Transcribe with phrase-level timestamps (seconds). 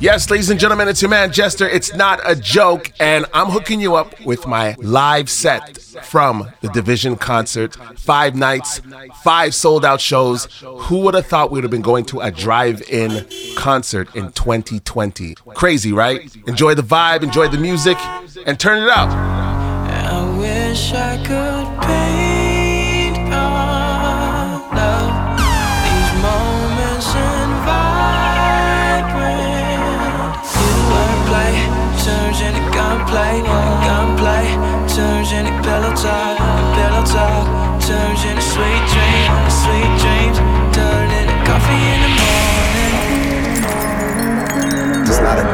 [0.00, 1.68] Yes, ladies and gentlemen, it's your man Jester.
[1.68, 6.68] It's not a joke, and I'm hooking you up with my live set from the
[6.68, 7.76] Division concert.
[7.98, 8.80] Five nights,
[9.24, 10.44] five sold out shows.
[10.62, 13.26] Who would have thought we would have been going to a drive in
[13.56, 15.34] concert in 2020?
[15.54, 16.32] Crazy, right?
[16.46, 17.98] Enjoy the vibe, enjoy the music,
[18.46, 19.10] and turn it up.
[19.10, 21.47] I wish I could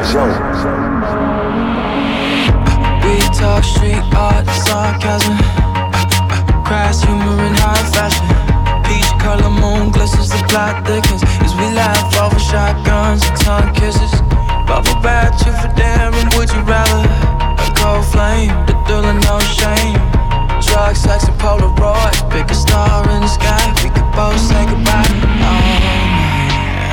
[0.05, 0.21] We
[3.33, 5.35] talk street art, sarcasm.
[6.63, 8.29] Crass humor and high fashion.
[8.85, 11.23] Peach color moon glistens, the plot thickens.
[11.41, 14.13] As we laugh over shotguns and tongue kisses.
[14.69, 17.01] Bubble bath, you for daring, would you rather?
[17.57, 19.97] A cold flame, the thrill of no shame.
[20.61, 22.21] Drugs, sex, and Polaroids.
[22.29, 25.09] Pick a star in the sky, we could both say goodbye.
[25.49, 25.81] Oh,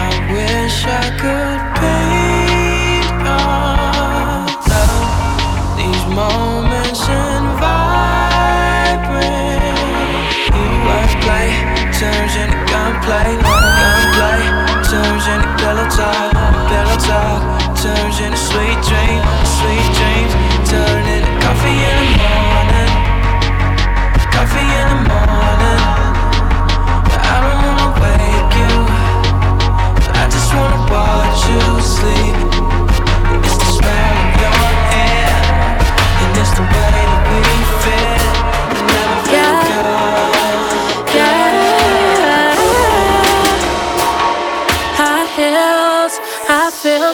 [0.00, 2.11] I wish I could paint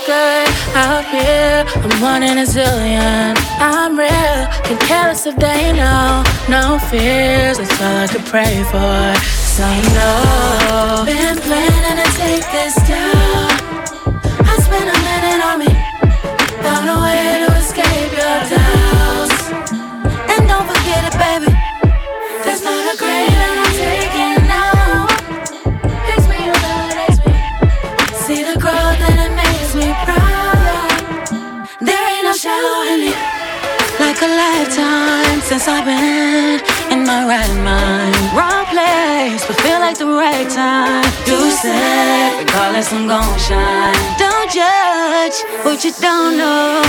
[0.07, 1.65] good out here.
[1.83, 3.35] I'm one in a zillion.
[3.59, 6.23] I'm real, can care less if they know.
[6.49, 9.03] No fears, that's all I could pray for.
[9.56, 13.50] So know, been planning to take this down.
[14.50, 15.72] I spent a minute on me,
[16.62, 17.18] found a way
[35.59, 36.61] since I've been
[36.93, 38.15] in my right mind.
[38.37, 41.03] Wrong place, but feel like the right time.
[41.27, 43.99] You said, regardless, I'm gon' shine.
[44.23, 46.83] Don't judge what you don't know.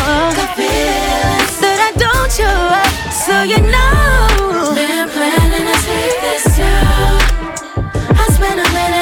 [0.54, 4.76] Feelings that I don't show up, so you know.
[4.78, 7.18] Been planning to take this down.
[8.22, 8.99] I spent a minute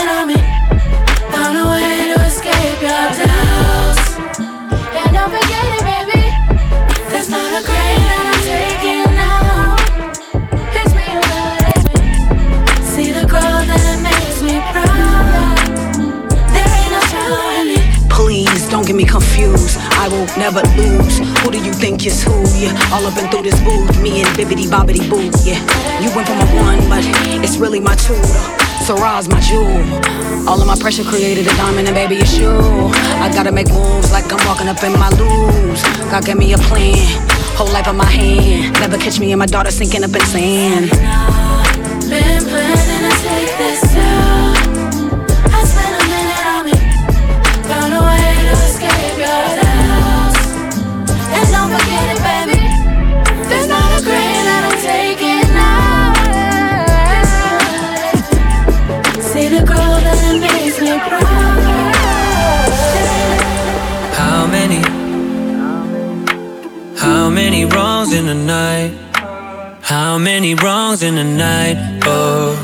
[18.97, 19.78] me confused.
[20.02, 21.19] I will never lose.
[21.41, 22.34] Who do you think is who?
[22.58, 25.30] Yeah, all up and through this booth, me and Bibbidi Bobbidi Boo.
[25.46, 25.62] Yeah,
[26.02, 27.03] you went for my one, but
[27.46, 28.18] it's really my two.
[28.81, 29.78] Sarah's my jewel.
[30.50, 32.50] All of my pressure created a diamond, and baby, it's you.
[33.22, 35.84] I gotta make moves like I'm walking up in my lose.
[36.09, 36.97] God gave me a plan,
[37.56, 38.74] whole life on my hand.
[38.80, 40.90] Never catch me and my daughter sinking up in sand.
[42.09, 44.47] Been planning to take this.
[64.14, 64.81] How many?
[66.98, 68.92] How many wrongs in the night?
[69.81, 71.78] How many wrongs in the night?
[72.06, 72.56] Oh,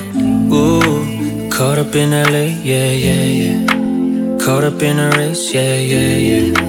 [0.51, 3.72] ooh, caught up in LA, yeah, yeah, yeah.
[4.43, 6.59] Caught up in a race, yeah, yeah, yeah.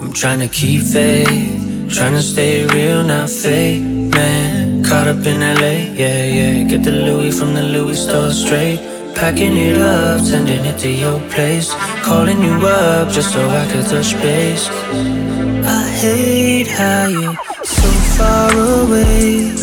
[0.00, 4.82] I'm trying to keep faith, trying to stay real, not fake, man.
[4.82, 6.64] Caught up in LA, yeah, yeah.
[6.64, 8.80] Get the Louis from the Louis store straight.
[9.14, 11.72] Packing it up, sending it to your place.
[12.02, 14.68] Calling you up just so I could touch base.
[15.64, 17.88] I hate how you're so
[18.18, 18.50] far
[18.82, 19.54] away.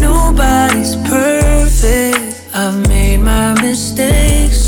[0.00, 2.46] Nobody's perfect.
[2.54, 4.67] I've made my mistakes.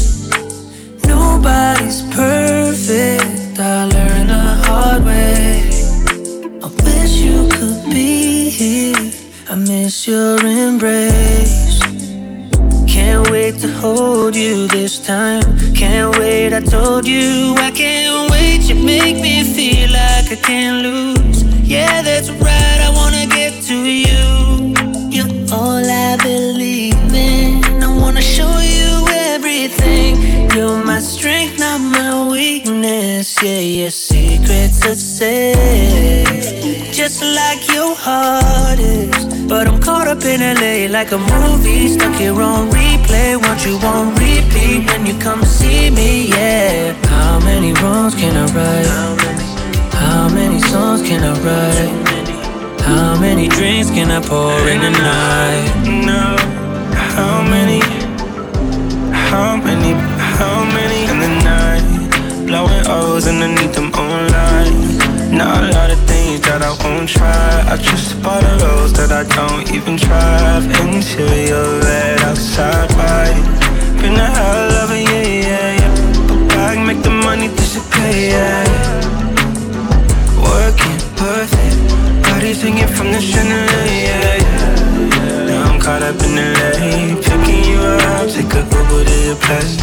[1.51, 3.59] Nobody's perfect.
[3.59, 5.69] I learned the hard way.
[6.65, 9.11] I wish you could be here.
[9.49, 11.81] I miss your embrace.
[12.87, 15.43] Can't wait to hold you this time.
[15.75, 18.61] Can't wait, I told you I can't wait.
[18.69, 21.43] You make me feel like I can't lose.
[21.67, 24.75] Yeah, that's right, I wanna get to you.
[25.15, 27.83] You're all I believe in.
[27.83, 28.91] I wanna show you
[29.33, 30.00] everything.
[30.55, 33.41] You're my strength, not my weakness.
[33.41, 36.93] Yeah, your secrets are safe.
[36.93, 39.47] Just like your heart is.
[39.47, 43.41] But I'm caught up in LA like a movie, stuck here on replay.
[43.41, 46.95] Want you on repeat when you come see me, yeah.
[47.07, 49.95] How many wrongs can I right?
[49.95, 52.81] How many songs can I write?
[52.81, 55.73] How many drinks can I pour in a night?
[56.07, 56.37] No,
[56.93, 57.81] how many?
[59.13, 60.10] How many?
[60.41, 61.85] How many in the night?
[62.47, 64.73] Blowing O's underneath them online.
[65.37, 67.51] Not a lot of things that I won't try.
[67.69, 70.65] I just bought a rose that I don't even drive.
[70.81, 73.37] Interior red outside white.
[74.01, 76.27] Been a hell of a year, yeah, yeah.
[76.27, 78.65] But back, make the money disappear, yeah.
[80.41, 81.77] Working perfect.
[82.25, 85.47] Body singing from the chandelier, yeah, yeah.
[85.49, 87.17] Now I'm caught up in the lane.
[87.29, 89.77] Picking you up, take a Uber to your place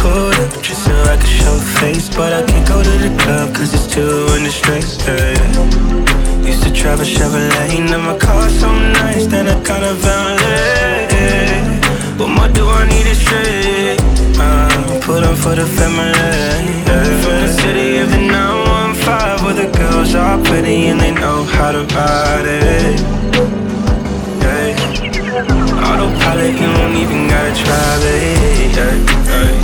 [0.00, 3.54] pulled up just so I could show face But I can't go to the club
[3.54, 6.46] cause it's too in the streets yeah.
[6.46, 8.68] Used to drive a Chevrolet, now my car so
[9.00, 13.96] nice Then I kind of found it What more do I need to say?
[14.38, 16.12] Uh, put on for the family
[16.86, 17.22] yeah.
[17.22, 21.72] From the city of the 915 Where the girls are pretty and they know how
[21.72, 23.00] to ride it
[24.42, 24.96] yeah.
[25.86, 29.55] Autopilot, you don't even gotta try it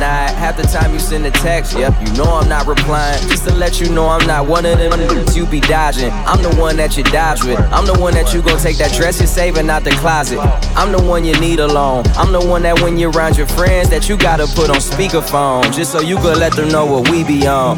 [0.00, 0.34] It.
[0.34, 3.20] Half the time you send a text, yep, you know I'm not replying.
[3.28, 4.90] Just to let you know I'm not one of them
[5.34, 6.10] you be dodging.
[6.10, 7.58] I'm the one that you dodge with.
[7.72, 10.38] I'm the one that you gon' take that dress you're saving out the closet.
[10.76, 12.04] I'm the one you need alone.
[12.16, 15.72] I'm the one that when you're around your friends that you gotta put on speakerphone.
[15.72, 17.76] Just so you could let them know what we be on.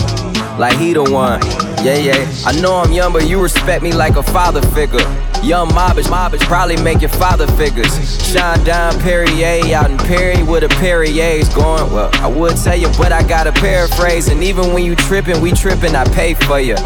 [0.58, 1.40] Like he the one.
[1.84, 2.32] Yeah, yeah.
[2.46, 5.00] I know I'm young, but you respect me like a father figure.
[5.43, 7.93] Young mobbish, mobbish, probably make your father figures.
[8.33, 11.93] Shine down Perrier out in Perry with a Perrier's going.
[11.93, 14.29] Well, I would tell you, but I gotta paraphrase.
[14.29, 16.77] And even when you trippin', we trippin', I pay for you.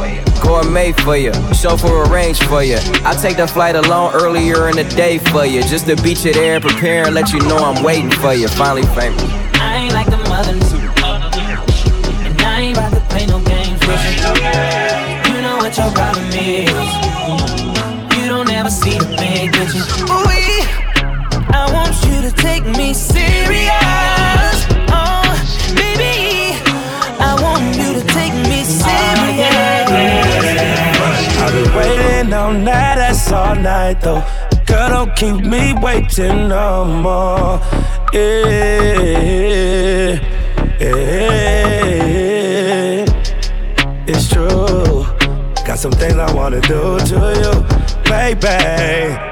[0.40, 2.78] Gourmet for you, chauffeur arrange for you.
[3.04, 5.62] I take the flight alone earlier in the day for you.
[5.62, 8.48] Just to beat you there, prepare and let you know I'm waiting for you.
[8.48, 9.22] Finally famous.
[9.60, 10.72] I ain't like the mothers.
[12.24, 15.34] And I ain't about to play no games with you.
[15.34, 16.95] You know what your problem is
[18.66, 18.74] never
[21.54, 24.66] I want you to take me serious.
[24.90, 25.22] Oh,
[25.76, 26.58] baby,
[27.20, 29.88] I want you to take me serious.
[31.38, 34.24] I've been waiting all night, that's all night though.
[34.66, 37.60] Girl, don't keep me waiting no more.
[38.12, 40.18] Yeah,
[40.80, 43.04] yeah,
[44.08, 45.06] it's true.
[45.64, 47.52] Got some things I wanna do to you
[48.08, 49.25] baby.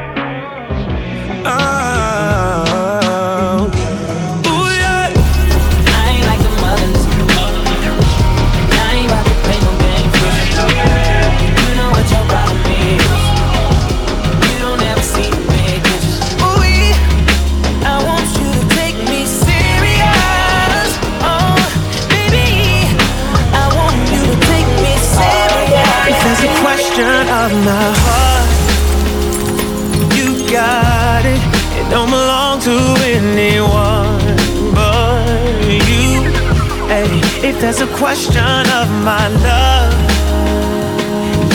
[37.77, 39.95] There's a question of my love,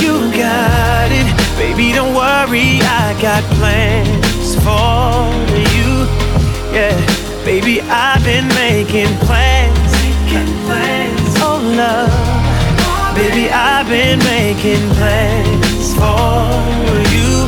[0.01, 1.29] you got it.
[1.57, 6.07] Baby, don't worry, I got plans for you.
[6.75, 6.95] Yeah,
[7.45, 9.91] baby, I've been making plans.
[10.03, 11.35] Making plans.
[11.39, 13.15] Oh, love.
[13.15, 16.43] Baby, I've been making plans for
[17.15, 17.47] you.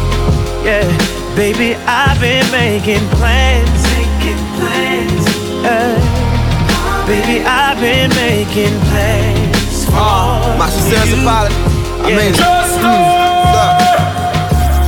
[0.63, 0.87] Yeah.
[1.35, 3.83] Baby, I've been making plans.
[3.97, 5.27] Making plans.
[5.65, 6.00] Uh,
[7.11, 9.83] baby, I've been making plans.
[9.83, 11.59] For uh, my sincerest apology.
[12.07, 12.15] I yeah.
[12.15, 13.11] mean, mm,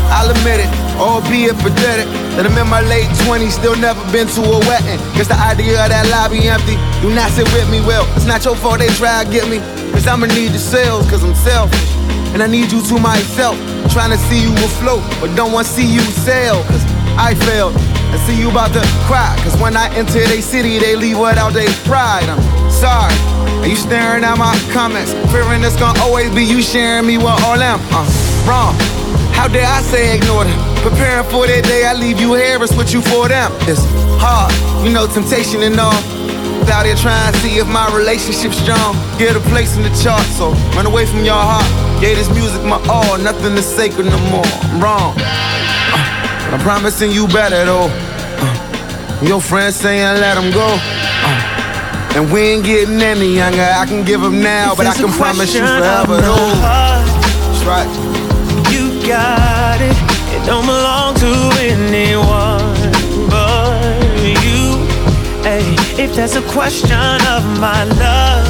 [0.07, 2.07] I'll admit it, albeit pathetic,
[2.39, 4.99] that I'm in my late 20s, still never been to a wedding.
[5.19, 6.79] Guess the idea of that lobby empty.
[7.03, 9.59] Do not sit with me, well, it's not your fault they try to get me.
[9.91, 11.91] Cause I'ma need the sales, cause I'm selfish.
[12.31, 13.59] And I need you to myself.
[13.91, 16.63] Trying to see you afloat, but don't want to see you sail.
[16.71, 16.83] Cause
[17.19, 17.75] I failed.
[18.13, 19.33] I see you about to cry.
[19.41, 22.29] Cause when I enter they city, they leave without their pride.
[22.29, 22.37] I'm
[22.69, 23.09] sorry.
[23.65, 25.13] Are you staring at my comments?
[25.33, 27.81] Fearing it's gonna always be you sharing me with all them.
[27.89, 28.05] Uh,
[28.45, 28.77] wrong.
[29.33, 30.61] How dare I say ignore them?
[30.85, 33.49] Preparing for that day, I leave you here and switch you for them.
[33.65, 33.81] It's
[34.21, 34.53] hard,
[34.85, 35.97] you know, temptation and all.
[36.69, 38.93] Out here trying to see if my relationship's strong.
[39.17, 41.65] Get a place in the chart, so run away from your heart.
[41.99, 44.45] Gave this music my all, nothing is sacred no more.
[44.45, 45.17] I'm wrong.
[45.17, 46.02] Uh,
[46.53, 47.89] I'm promising you better though.
[47.89, 50.67] Uh, your friends saying let them go.
[50.69, 53.61] Uh, and we ain't getting any younger.
[53.61, 56.51] I can give them now, but I can promise you forever though.
[56.61, 58.13] That's right
[59.07, 59.95] got it.
[60.33, 62.73] It don't belong to anyone
[63.29, 64.79] but you.
[65.43, 68.47] Hey, if that's a question of my love,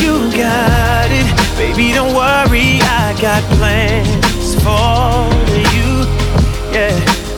[0.00, 1.28] you got it.
[1.56, 5.28] Baby, don't worry, I got plans for
[5.74, 5.83] you.
[6.74, 6.90] Yeah,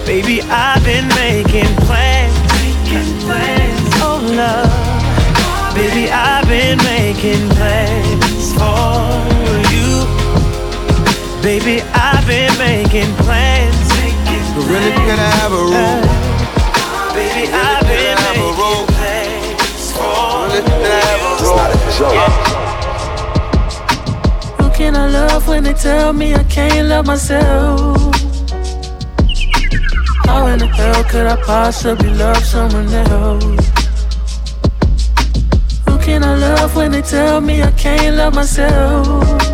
[0.06, 2.32] baby, I've been making plans.
[2.56, 3.92] Making plans.
[4.00, 4.72] Oh, love.
[5.74, 9.12] Baby, I've been making plans for
[9.68, 10.08] you.
[11.42, 13.76] Baby, I've been making plans.
[14.56, 16.00] But really, can I have a room?
[17.12, 18.56] Baby, I've been making
[18.96, 20.48] plans for
[22.08, 22.30] you.
[24.64, 28.25] Who can I love when they tell me I can't love myself?
[30.26, 33.68] How in the hell could I possibly love someone else?
[35.86, 39.46] Who can I love when they tell me I can't love myself?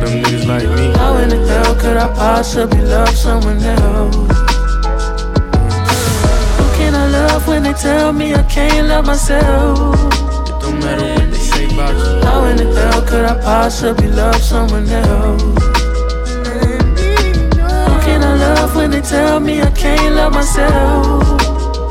[0.00, 0.92] them niggas like me.
[0.98, 4.16] How in the hell could I possibly love someone else?
[6.56, 9.94] Who can I love when they tell me I can't love myself?
[10.48, 12.26] It don't matter what they say about you.
[12.26, 15.59] How in the hell could I possibly love someone else?
[18.50, 21.40] Love when they tell me I can't love myself?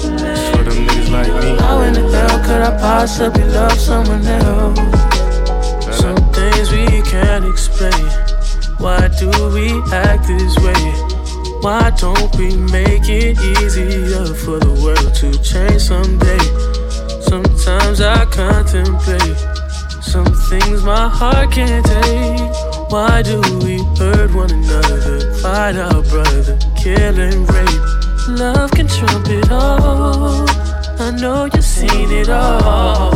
[0.02, 1.56] Show them niggas like me.
[1.64, 4.80] How in the hell could I possibly love someone else?
[6.02, 8.06] Some things we can't explain.
[8.78, 10.86] Why do we act this way?
[11.64, 16.44] Why don't we make it easier for the world to change someday?
[17.22, 19.40] Sometimes I contemplate
[20.02, 22.69] some things my heart can't take.
[22.90, 28.40] Why do we hurt one another, fight our brother, kill and rape?
[28.40, 30.50] Love can trump it all.
[31.00, 33.14] I know you've seen it all.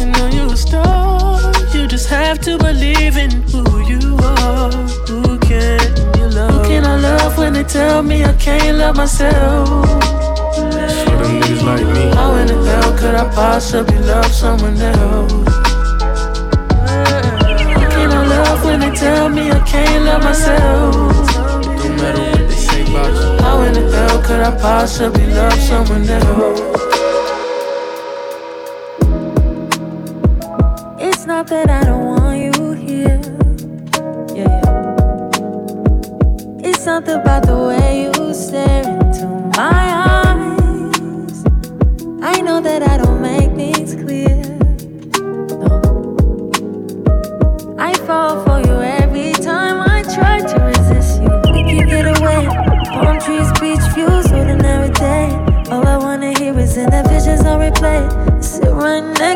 [0.00, 1.40] I know you're a star.
[1.74, 4.72] You just have to believe in who you are.
[5.08, 5.80] Who can
[6.16, 6.54] you love?
[6.54, 9.68] Who can I love when they tell me I can't love myself?
[10.56, 12.14] Show them niggas like me.
[12.16, 15.61] How in the hell could I possibly love someone else?
[18.64, 20.94] When they tell me I can't love myself?
[21.82, 23.42] Don't matter what they say about you.
[23.42, 26.60] How in the hell could I possibly love someone else?
[30.98, 33.20] It's not that I don't want you here.
[34.34, 36.68] Yeah, yeah.
[36.68, 39.01] It's something about the way you stare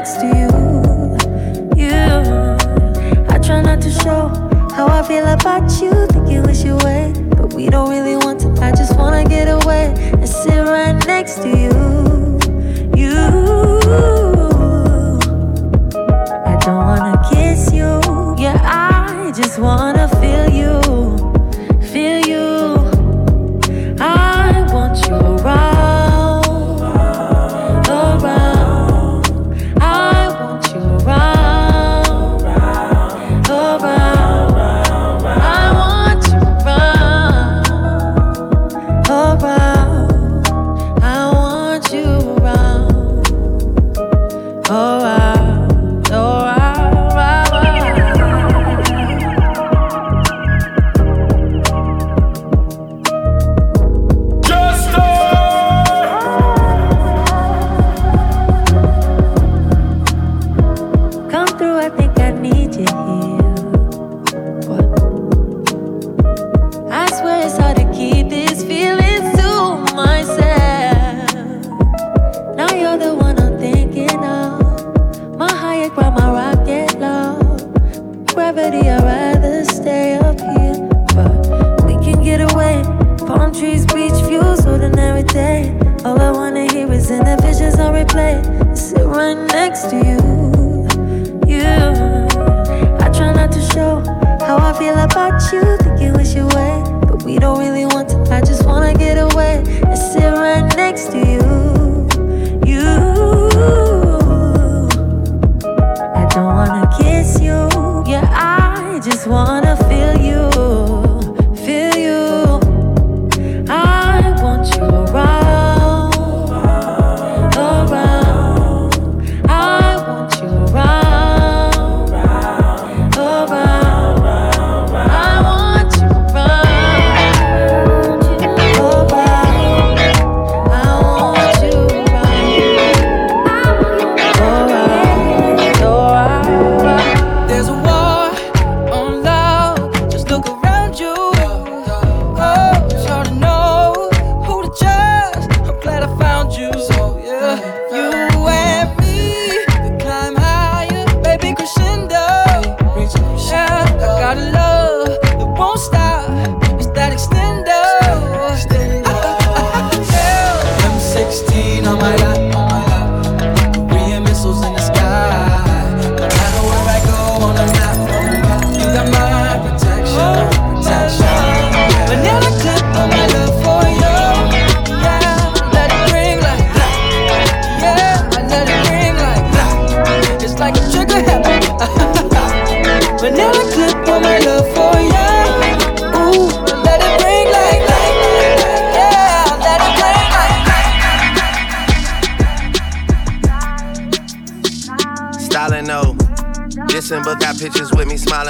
[0.07, 0.47] next to you
[1.77, 3.27] you.
[3.29, 4.29] I try not to show
[4.73, 6.07] how I feel about you.
[6.07, 8.51] Think you wish you away, but we don't really want to.
[8.63, 11.49] I just wanna get away and sit right next to.
[11.49, 12.06] You.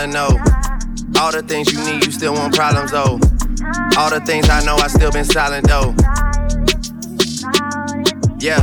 [0.06, 0.14] Me.
[1.18, 3.18] All the things you need, you still want problems though.
[3.98, 5.94] All the things I know, I still been silent though.
[8.38, 8.62] Yeah.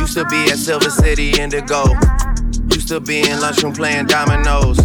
[0.00, 1.84] Used to be at Silver City Indigo.
[2.72, 4.78] Used to be in lunchroom playing dominoes.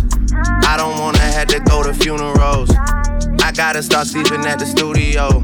[0.66, 2.70] I don't wanna have to go to funerals.
[3.42, 5.44] I gotta start sleeping at the studio.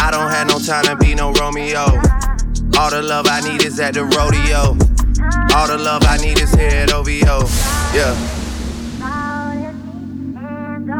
[0.00, 2.00] I don't have no time to be no Romeo.
[2.78, 4.76] All the love I need is at the rodeo.
[5.54, 7.46] All the love I need is here at OVO.
[7.94, 8.31] Yeah.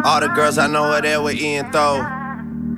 [0.05, 2.03] All the girls I know are there with Ian Throw.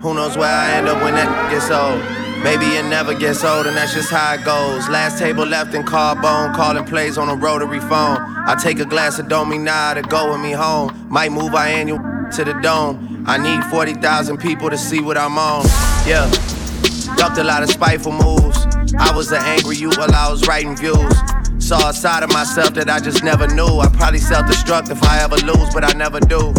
[0.02, 1.98] Who knows where I end up when that gets old?
[2.44, 4.86] Maybe it never gets old, and that's just how it goes.
[4.90, 8.18] Last table left in carbone, calling plays on a rotary phone.
[8.20, 11.06] I take a glass of Domi now to go with me home.
[11.08, 11.98] Might move our annual
[12.32, 13.24] to the dome.
[13.26, 15.64] I need 40,000 people to see what I'm on.
[16.06, 16.30] Yeah.
[17.16, 18.66] Ducked a lot of spiteful moves.
[18.98, 21.14] I was an angry youth while I was writing views.
[21.58, 23.78] Saw a side of myself that I just never knew.
[23.80, 26.52] I probably self destruct if I ever lose, but I never do.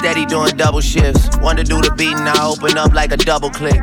[0.00, 1.28] Steady doing double shifts.
[1.28, 3.82] To do the beating, I open up like a double click.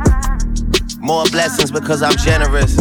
[0.98, 2.74] More blessings because I'm generous.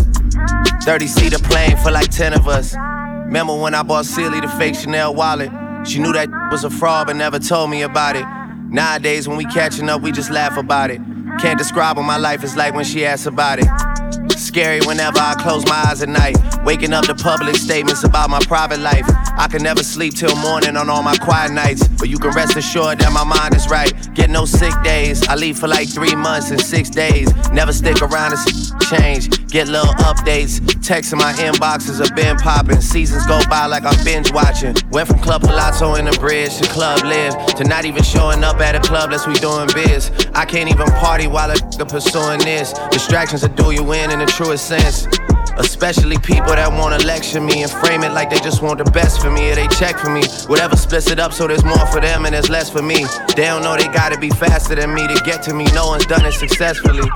[0.81, 2.73] 30 seater plane for like 10 of us.
[3.27, 5.51] Remember when I bought Celie the fake Chanel wallet?
[5.85, 8.25] She knew that was a fraud but never told me about it.
[8.73, 10.99] Nowadays, when we catching up, we just laugh about it.
[11.39, 13.67] Can't describe what my life is like when she asks about it.
[14.47, 16.37] Scary whenever I close my eyes at night.
[16.63, 19.05] Waking up to public statements about my private life.
[19.37, 21.85] I can never sleep till morning on all my quiet nights.
[21.85, 23.91] But you can rest assured that my mind is right.
[24.13, 25.27] Get no sick days.
[25.27, 27.27] I leave for like three months and six days.
[27.51, 29.47] Never stick around see change.
[29.47, 30.61] Get little updates.
[30.81, 32.79] Texts in my inboxes have been popping.
[32.79, 34.75] Seasons go by like I'm binge watching.
[34.91, 37.33] Went from Club Palazzo in the bridge to Club LIV.
[37.57, 40.09] To not even showing up at a club unless we doing biz.
[40.33, 42.73] I can't even party while nigga pursuing this.
[42.91, 45.07] Distractions will do you in in the truest sense.
[45.57, 49.19] Especially people that wanna lecture me and frame it like they just want the best
[49.19, 50.23] for me or they check for me.
[50.47, 53.03] Whatever splits it up so there's more for them and there's less for me.
[53.35, 55.65] They don't know they gotta be faster than me to get to me.
[55.73, 57.09] No one's done it successfully.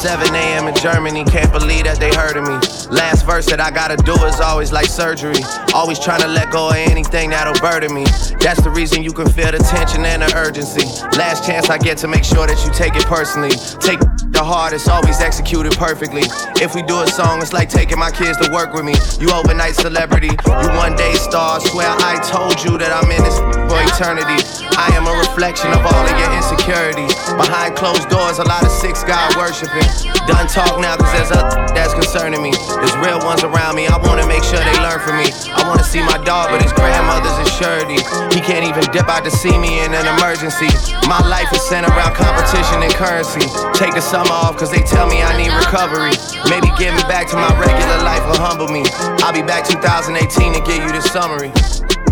[0.00, 0.66] 7 a.m.
[0.66, 2.56] in Germany, can't believe that they heard of me.
[2.88, 5.44] Last verse that I gotta do is always like surgery.
[5.74, 8.04] Always trying to let go of anything that'll burden me.
[8.40, 10.86] That's the reason you can feel the tension and the urgency.
[11.18, 13.52] Last chance I get to make sure that you take it personally.
[13.84, 14.00] Take
[14.44, 16.24] the it's always executed perfectly.
[16.64, 18.94] If we do a song, it's like taking my kids to work with me.
[19.20, 21.60] You overnight celebrity, you one day star.
[21.60, 23.36] Swear I told you that I'm in this
[23.68, 24.40] for eternity.
[24.80, 27.12] I am a reflection of all of your insecurities.
[27.36, 29.84] Behind closed doors, a lot of six God worshiping.
[30.24, 32.52] Done talk now, cause there's a that's concerning me.
[32.80, 35.28] There's real ones around me, I wanna make sure they learn from me.
[35.52, 38.00] I wanna see my dog, but his grandmother's a surety.
[38.32, 40.72] He can't even dip out to see me in an emergency.
[41.04, 43.44] My life is centered around competition and currency.
[43.76, 46.14] Take the summer off, cause they tell me I need recovery.
[46.48, 48.84] Maybe get me back to my regular life or humble me.
[49.26, 51.50] I'll be back 2018 to give you the summary.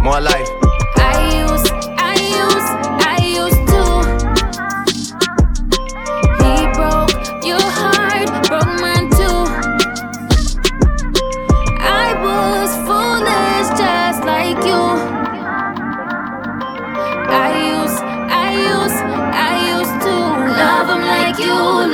[0.02, 0.67] More life.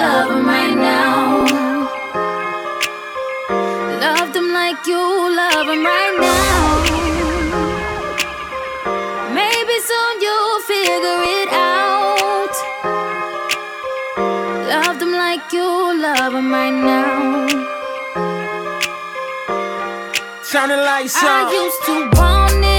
[0.03, 1.45] Love them right now.
[4.05, 5.03] Love them like you
[5.41, 6.65] love them right now.
[9.41, 12.55] Maybe soon you'll figure it out.
[14.73, 15.69] Love them like you
[16.01, 17.47] love them right now.
[20.43, 22.74] Sounding like I used to want it,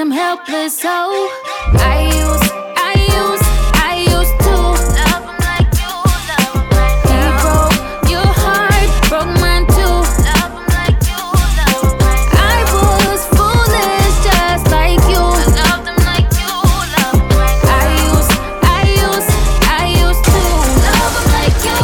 [0.00, 3.42] to watch him helpless, so I use, I use,
[3.74, 4.52] I used to
[4.96, 5.92] love him like you
[6.30, 7.20] love him right now.
[7.20, 7.76] He broke
[8.10, 9.96] your heart, broke mine too.
[10.24, 11.20] Love him like you
[11.56, 12.40] love him right now.
[12.40, 15.24] I was foolish, just like you.
[15.58, 16.52] Loved him like you
[16.96, 17.76] love him right now.
[17.76, 18.32] I used,
[18.62, 19.30] I used,
[19.68, 20.40] I used to
[20.86, 21.80] love him like you.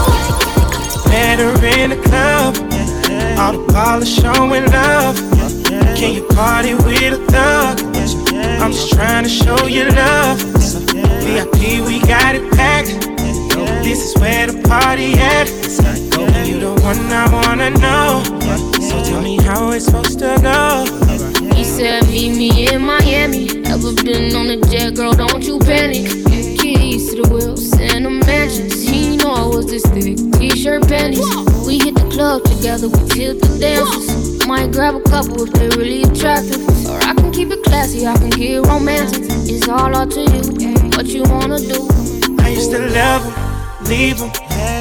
[1.11, 2.52] Met her in the club.
[3.38, 5.16] All the ballers showing love.
[5.96, 6.86] Can you party with a thug?
[8.66, 10.40] I'm just trying to show you love.
[11.22, 12.88] VIP, we got it packed.
[13.85, 15.46] This is where the party at.
[16.44, 18.24] You the one I wanna know.
[18.81, 21.55] So tell me how it's supposed to go.
[21.55, 23.64] He said, Meet me in Miami.
[23.66, 25.12] Ever been on a jet, girl?
[25.12, 26.11] Don't you panic.
[26.59, 28.83] Keys to the wheels and the mansions.
[28.83, 30.18] He know I was this thick.
[30.40, 31.24] T-shirt panties.
[31.64, 32.88] We hit the club together.
[32.88, 34.36] We tilt the dances.
[34.47, 36.63] Might grab a couple if they're really attractive.
[36.87, 38.07] Or I can keep it classy.
[38.07, 39.25] I can get romantic.
[39.25, 40.89] It's all up to you.
[40.97, 41.89] What you wanna do?
[42.39, 43.35] I used to love him,
[43.89, 44.31] leave him.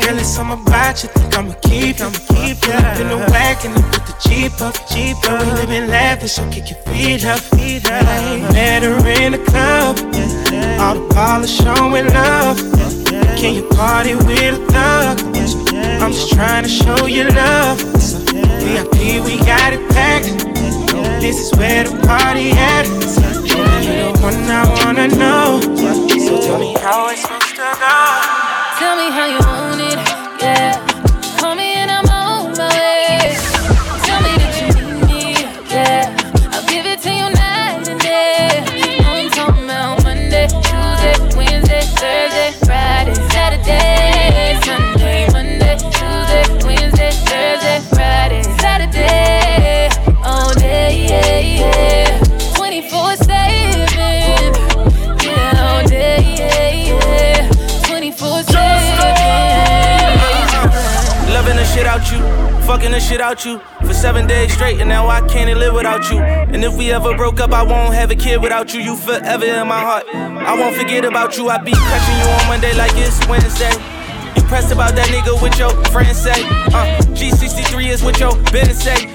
[0.05, 1.09] Girl, it's something about you.
[1.09, 2.73] Think I'ma keep, I'ma keep you.
[2.73, 5.41] Up in the wagon and put the Jeep up, Jeep up.
[5.41, 8.03] We living lavish, so kick your feet up, feet up.
[8.53, 9.97] Met her in the club,
[10.79, 12.57] all the ballers showing love.
[13.35, 15.19] Can you party with a thug?
[16.01, 17.94] I'm just trying to show you love.
[18.65, 20.25] VIP, we got it packed.
[21.21, 22.87] This is where the party at.
[23.45, 25.61] You're the one I wanna know.
[25.61, 27.95] So tell me how it's supposed to go.
[28.81, 29.99] Tell me how you want it,
[62.65, 66.09] fucking the shit out you for seven days straight, and now I can't live without
[66.09, 66.19] you.
[66.19, 68.81] And if we ever broke up, I won't have a kid without you.
[68.81, 70.05] You forever in my heart.
[70.13, 71.49] I won't forget about you.
[71.49, 73.71] I be catching you on Monday like it's Wednesday.
[74.35, 76.43] You pressed about that nigga with your friends say.
[76.73, 79.14] Uh, G63 is what your business say.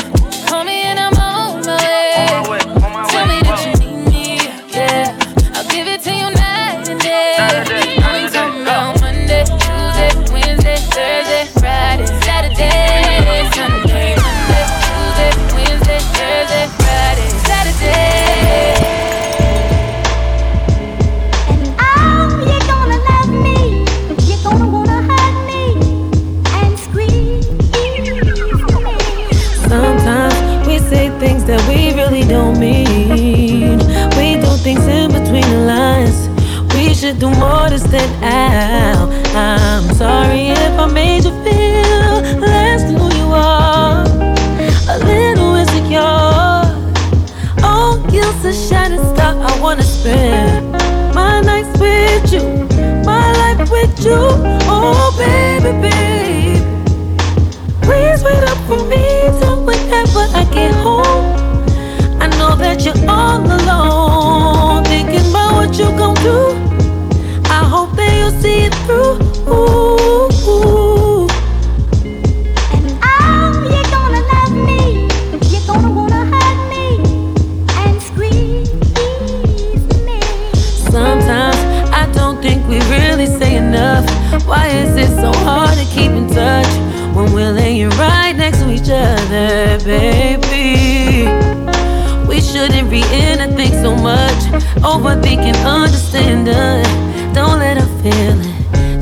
[93.81, 94.41] So much.
[94.83, 96.85] Overthinking, understanding.
[97.33, 98.53] Don't let a feeling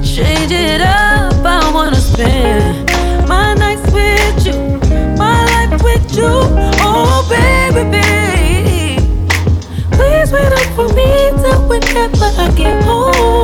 [0.01, 1.33] change it up.
[1.43, 2.89] I wanna spend
[3.27, 4.57] my nights with you,
[5.17, 6.31] my life with you.
[6.87, 9.03] Oh, baby, baby.
[9.91, 11.09] Please wait up for me
[11.41, 13.38] till whenever I get home.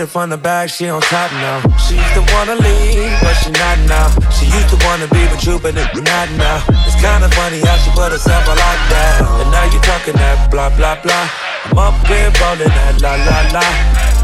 [0.00, 1.60] It from the back, she on top now.
[1.76, 4.08] She used to wanna leave, but she not now.
[4.30, 6.62] She used to wanna be with you, but it- not now.
[6.86, 9.20] It's kinda funny how she put herself a like that.
[9.40, 11.26] And now you talking that blah blah blah.
[11.66, 13.66] I'm up here rolling that la la la.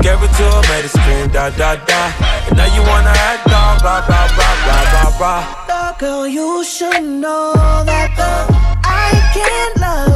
[0.00, 2.00] Gave it to her, made her scream da da da.
[2.48, 5.42] And now you wanna act dog, blah blah blah blah blah blah.
[5.98, 7.52] Girl, you should know
[7.90, 8.10] that
[8.84, 10.15] I can't love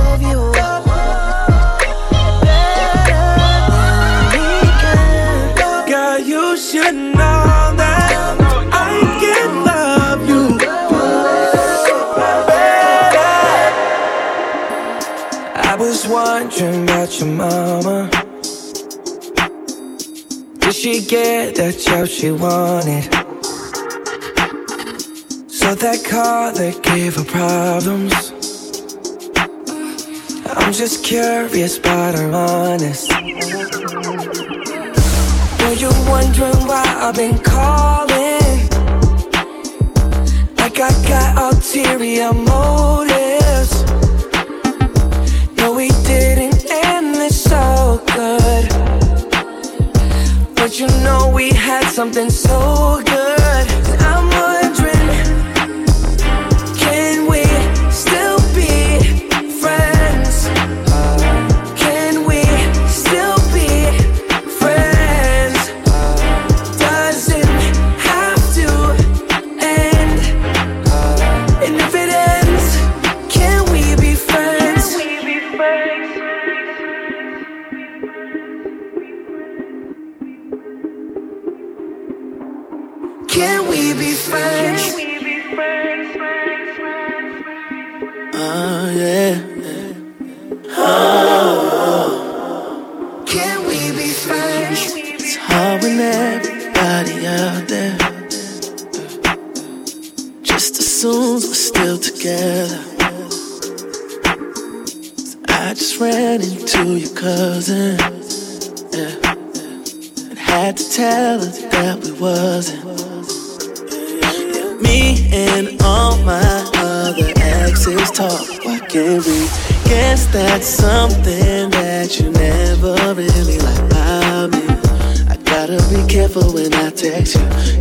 [16.60, 18.10] wondering about your mama.
[20.58, 23.04] Did she get that job she wanted?
[25.50, 28.32] So that car that gave her problems.
[30.56, 33.10] I'm just curious about her honest.
[35.58, 38.68] Know you're wondering why I've been calling.
[40.56, 43.29] Like I got ulterior motives.
[51.40, 53.39] We had something so good.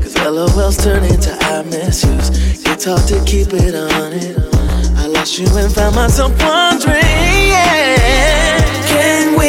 [0.02, 2.30] Cause LOLs turn into I miss yous.
[2.66, 4.38] It's hard to keep it on it.
[4.98, 7.02] I lost you and found myself wondering.
[8.92, 9.49] Can we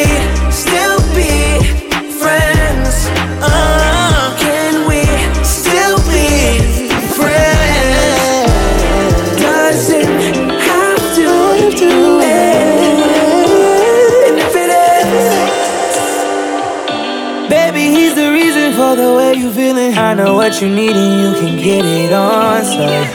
[20.11, 23.07] I know what you need and you can get it on site.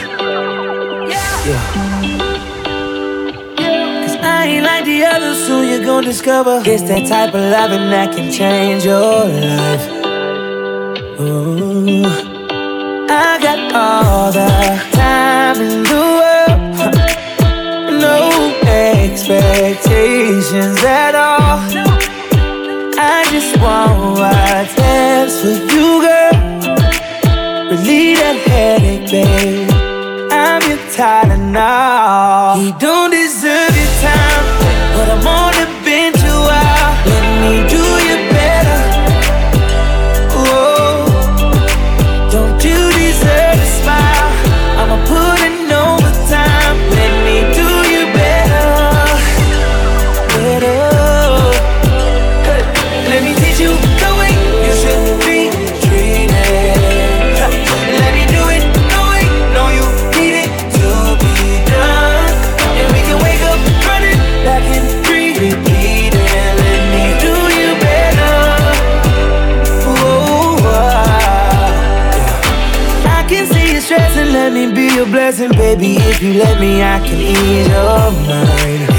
[4.01, 7.91] Cause I ain't like the others, soon you're gonna discover it's that type of loving
[7.91, 9.87] that can change your life.
[11.21, 12.03] Ooh.
[13.07, 14.49] I got all the
[14.93, 16.95] time in the world.
[18.01, 18.17] No
[18.65, 21.59] expectations at all.
[22.99, 25.66] I just want what's best for
[29.11, 29.56] headache,
[75.77, 78.89] Baby, if you let me, I can ease your mind.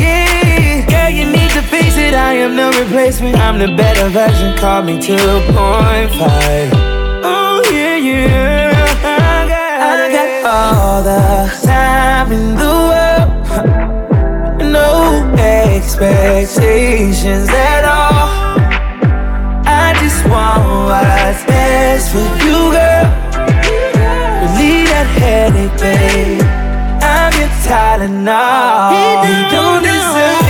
[0.00, 0.86] Yeah.
[0.88, 2.14] Girl, you need to fix it.
[2.14, 3.36] I am no replacement.
[3.36, 4.56] I'm the better version.
[4.56, 6.70] Call me 2.5.
[7.22, 8.72] Oh, yeah, yeah.
[9.04, 13.28] I got, I got all the time in the world.
[14.72, 18.45] No expectations at all
[28.26, 28.90] now.
[28.90, 30.45] He don't, he don't deserve.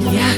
[0.00, 0.29] Yeah.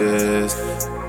[0.00, 0.56] just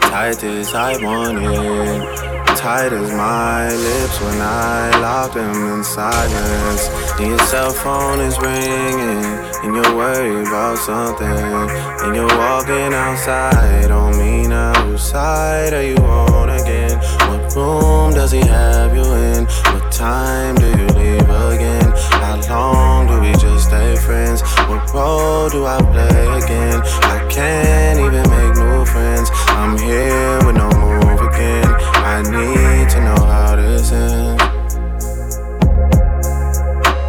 [0.02, 2.58] tight as I want it.
[2.58, 6.90] Tight as my lips when I lock them in silence.
[7.18, 9.24] And your cell phone is ringing,
[9.64, 11.70] and you're worried about something.
[12.04, 14.74] And you're walking outside on me now.
[14.84, 16.98] Whose side are you on again?
[17.30, 19.46] What room does he have you in?
[19.46, 21.41] What time do you leave?
[22.52, 24.42] Long do we just stay friends?
[24.70, 26.80] What role do I play again?
[27.16, 29.30] I can't even make new friends.
[29.60, 31.70] I'm here with no move again.
[32.14, 34.44] I need to know how this ends.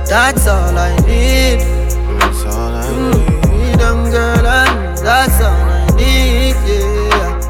[0.09, 1.61] That's all I need.
[2.19, 3.43] That's all I mm, need.
[3.47, 6.55] Freedom, girl, and that's all I need.
[6.69, 7.41] Yeah.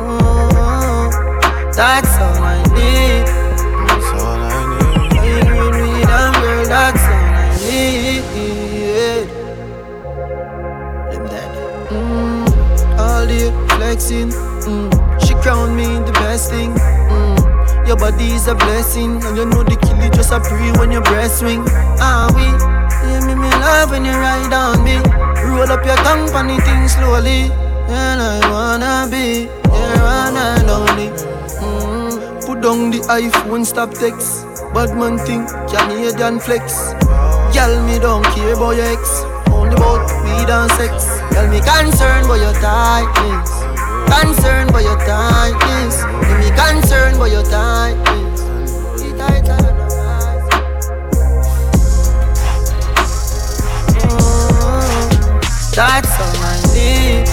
[0.00, 1.10] Oh,
[1.74, 3.27] that's all I need.
[13.98, 14.30] Flexing.
[14.30, 16.72] Mm, she crowned me the best thing.
[16.74, 20.90] Mm, your body is a blessing, and you know the kill just a pre when
[20.92, 21.64] your breast swing.
[22.00, 22.46] Ah we,
[23.10, 24.96] you make me love when you ride on me.
[25.44, 27.50] Roll up your tongue, funny thing slowly,
[27.88, 31.08] and I wanna be your one and only.
[31.58, 34.44] Mm, put down the iPhone, stop text.
[34.74, 36.94] Bad man think Canadian flex.
[37.54, 39.24] Girl, me don't care about your ex.
[39.50, 40.92] Only about weed and sex.
[41.32, 43.67] Girl, me concerned about your tightness.
[44.10, 46.04] Concerned about your tightness.
[46.40, 48.40] Me concerned about your tightness.
[55.76, 57.28] That's all I need.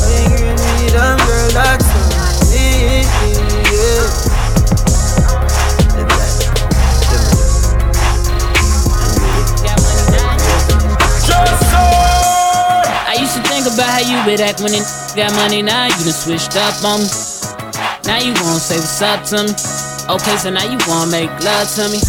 [0.00, 3.04] When you need them, girl, that's all I need.
[3.70, 4.23] Yeah.
[13.66, 14.84] About how you would act when it
[15.16, 15.62] got money.
[15.62, 17.08] Now you done switched up on me.
[18.04, 19.52] Now you wanna say what's up to me.
[20.12, 22.00] Okay, so now you wanna make love to me.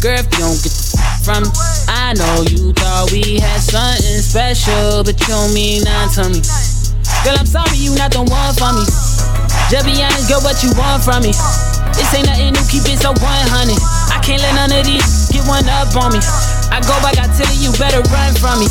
[0.00, 1.50] Girl, if you don't get the f- from me,
[1.88, 6.40] I know you thought we had something special, but you don't mean nothing to me.
[7.22, 8.82] Girl, I'm sorry you not the one for me.
[9.70, 11.32] Just be honest, girl, what you want from me?
[11.94, 13.22] This ain't nothing new, keep it so 100.
[14.10, 16.20] I can't let none of these get one up on me.
[16.72, 18.68] I go back, I tell you, you better run from me.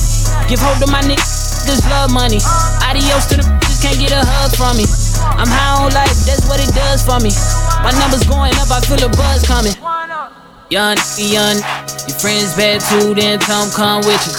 [0.49, 1.30] Give hold to my niggas,
[1.65, 2.39] this love money.
[2.85, 4.85] Adios to the bitches, can't get a hug from me.
[5.37, 7.31] I'm high on life, that's what it does for me.
[7.83, 9.73] My numbers going up, I feel a buzz coming.
[10.71, 11.59] Young, young,
[12.07, 14.33] your friends bad too, then Tom come with you.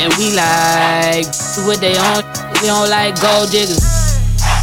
[0.00, 1.28] And we like
[1.68, 2.24] what they on,
[2.60, 3.84] we don't like gold diggers.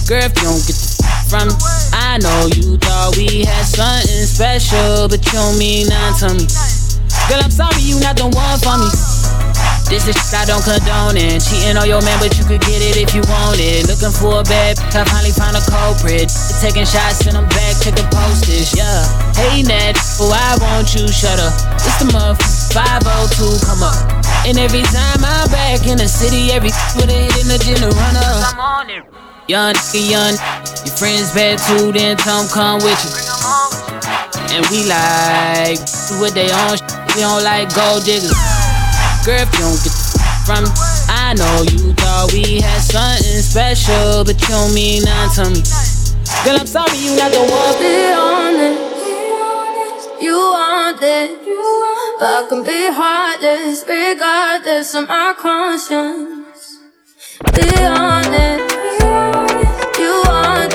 [0.09, 0.93] Girl, if you don't get the
[1.30, 1.55] from me,
[1.93, 6.45] I know you thought we had something special, but you don't mean nothing to me.
[7.30, 9.12] Girl, I'm sorry you not the one for me.
[9.89, 11.43] This is shit I don't condone it.
[11.43, 13.88] Cheating on your man, but you could get it if you want it.
[13.88, 16.31] Looking for a bad, I finally found a culprit.
[16.63, 19.05] Taking shots, send them back, check the postage, yeah.
[19.36, 21.53] Hey, Nat, oh, I want you, shut up.
[21.81, 22.39] It's the month
[22.73, 23.97] 502, come up.
[24.47, 27.91] And every time I'm back in the city, every with hit in the gym to
[27.95, 28.53] run up.
[28.53, 29.03] I'm on it.
[29.47, 30.36] Young, young,
[30.88, 33.11] your friends bad too, then Tom come with you.
[34.55, 35.79] And we like
[36.19, 36.77] what they on,
[37.15, 38.52] we don't like gold diggers.
[39.26, 40.71] Girl, if you don't get the from me,
[41.07, 45.63] I know you thought we had something special, but you don't mean nothing to me.
[46.43, 47.80] Girl, I'm sorry you not the one.
[47.80, 48.84] Be honest,
[50.21, 51.39] you want it.
[52.19, 56.80] I can be heartless, regardless of my conscience.
[57.55, 58.76] Be honest,
[60.03, 60.74] you want.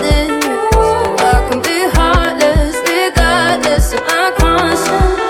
[1.21, 5.21] I can be heartless, regardless of my conscience.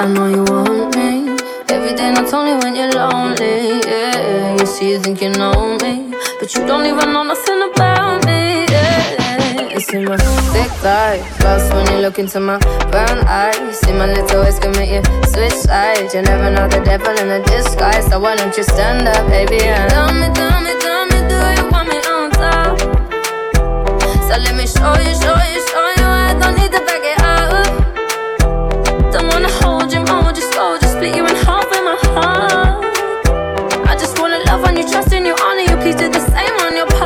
[0.00, 0.69] I know you want.
[2.30, 3.80] Not only when you're lonely.
[3.88, 8.24] Yeah, you see, you think you know me, but you don't even know nothing about
[8.24, 8.66] me.
[8.70, 9.74] Yeah.
[9.74, 10.16] You see my
[10.54, 12.58] thick thighs, lost when you look into my
[12.92, 13.58] brown eyes.
[13.58, 16.14] You See my little ways make you switch sides.
[16.14, 19.64] You never know the devil in a disguise, so why don't you stand up, baby?
[19.64, 22.78] And tell me, tell me, tell me, do you want me on top?
[24.30, 26.06] So let me show you, show you, show you.
[26.06, 27.66] I don't need to back it up.
[29.10, 31.39] Don't wanna hold you, mold you slow, just split you in
[32.14, 32.84] heart.
[33.86, 35.76] I just wanna love on you, trust in you, honor you.
[35.82, 36.99] Please do the same on your part.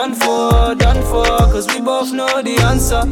[0.00, 1.26] Done for, done for.
[1.52, 3.04] Cause we both know the answer.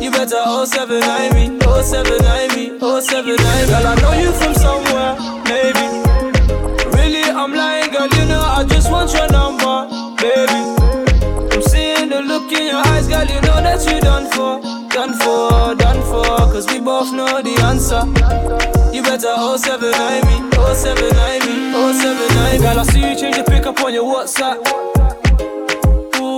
[0.00, 5.12] You better 079 me, 079 me, 079 Girl, I know you from somewhere,
[5.44, 5.84] maybe.
[6.96, 9.84] Really, I'm lying, girl, you know I just want your number,
[10.16, 10.60] baby.
[11.52, 15.12] I'm seeing the look in your eyes, girl, you know that you done for, done
[15.12, 16.24] for, done for.
[16.48, 18.00] Cause we both know the answer.
[18.96, 21.68] You better 079 me, 079 me,
[22.00, 25.27] 079 Girl, I see you change your pick up on your WhatsApp.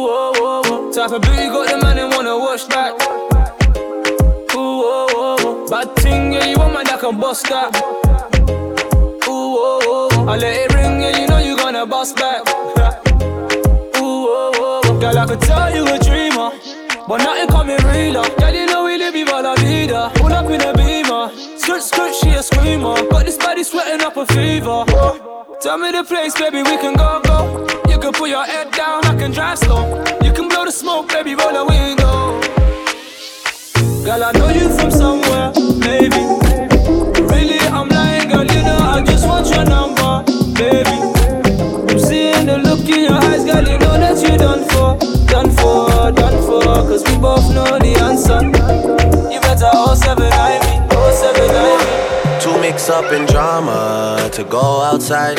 [0.09, 0.93] Oh, oh, oh.
[0.93, 2.93] Type of booty got the man and wanna watch that.
[4.55, 5.69] Ooh, oh, oh, oh.
[5.69, 7.75] Bad thing, yeah, you want man that can bust that.
[9.27, 10.29] Ooh, oh, oh, oh.
[10.29, 12.41] I let it ring, yeah, you know you gonna bust back.
[13.99, 15.01] Ooh, oh, oh, oh.
[15.01, 16.51] Girl, I could tell you a dreamer.
[17.09, 18.29] But nothing coming realer.
[18.39, 18.67] Girl, you
[19.43, 20.11] la vida.
[20.15, 21.31] Pull up in a beamer.
[21.59, 22.95] Skirt, skirt, she a screamer.
[23.11, 24.85] Got this body sweating up a fever.
[25.61, 27.67] Tell me the place, baby, we can go, go.
[27.91, 30.03] You can put your head down, I can drive slow.
[30.23, 32.41] You can blow the smoke, baby, roll the window.
[34.05, 36.30] Girl, I know you from somewhere, maybe.
[52.91, 55.37] Up in drama to go outside.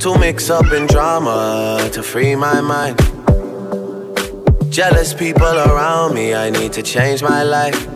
[0.00, 2.98] Too mix up in drama to free my mind.
[4.70, 7.86] Jealous people around me, I need to change my life.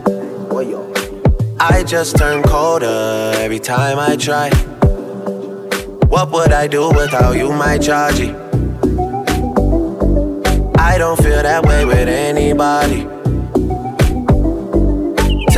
[1.59, 4.51] I just turn colder every time I try.
[6.09, 8.35] What would I do without you, my Georgie?
[10.79, 13.20] I don't feel that way with anybody.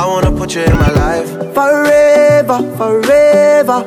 [0.00, 1.28] I wanna put you in my life.
[1.52, 3.82] Forever, forever,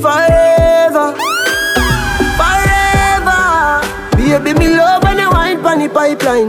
[0.00, 1.12] forever,
[2.40, 3.82] forever.
[4.16, 6.48] Baby, me love when you wine pon the pipeline.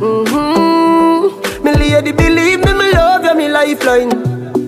[0.00, 1.64] Mm-hmm.
[1.64, 4.10] Me lady, believe me, me love you, me lifeline.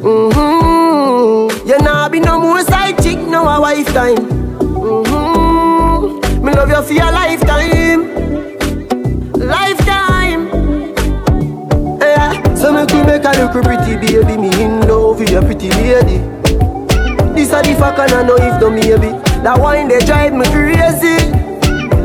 [0.04, 1.66] Mm-hmm.
[1.66, 4.18] You nah be no more side chick, no a wife time.
[4.18, 6.44] Mm-hmm.
[6.44, 8.17] Me love you for your lifetime.
[13.18, 16.18] We a look pretty baby, me in love with your pretty lady.
[17.34, 19.10] This a the fuck and I know if no maybe.
[19.42, 21.26] That wine they drive me crazy.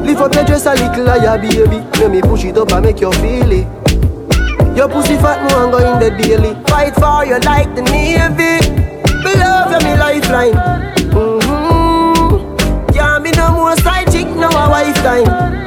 [0.02, 1.86] Lift up your dress a little higher, baby.
[2.02, 3.68] Let me push it up and make you feel it.
[4.76, 6.56] Your pussy fat, no I'm going the daily.
[6.66, 8.58] Fight for you like the navy.
[9.22, 10.58] Me love you, me lifeline.
[11.14, 12.90] Mm-hmm.
[12.92, 15.63] Can't be no more side chick, no a wife time.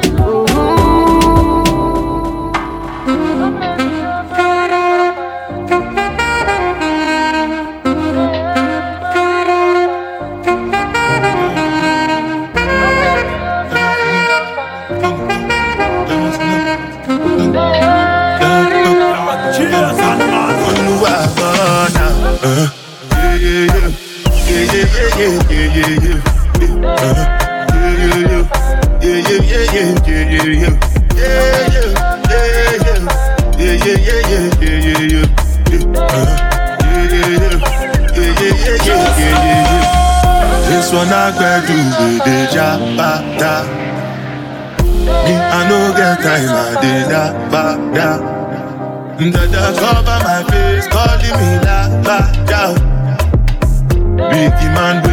[46.07, 48.09] I time, I did that, ba, da.
[49.19, 52.61] Dada cover my face, calling me la, ba, da.
[54.31, 55.03] Biggie man,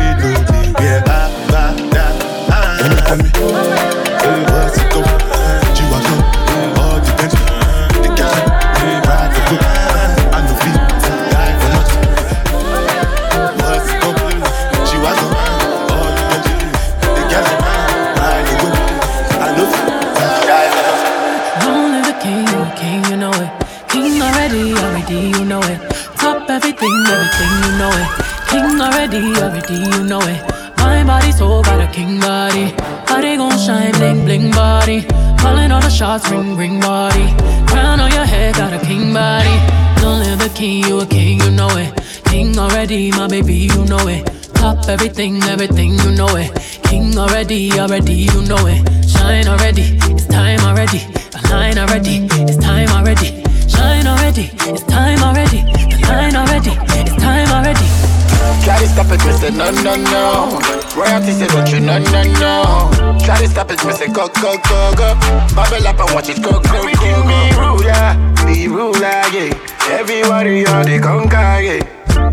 [64.28, 65.46] go, go, go, go.
[65.54, 67.22] Bubble up and watch it go, go, go, go.
[67.28, 68.06] Be ruler,
[68.46, 69.52] be ruler, yeah.
[69.90, 71.80] Everybody on the conquer, yeah.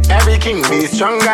[0.10, 1.31] Every king be stronger,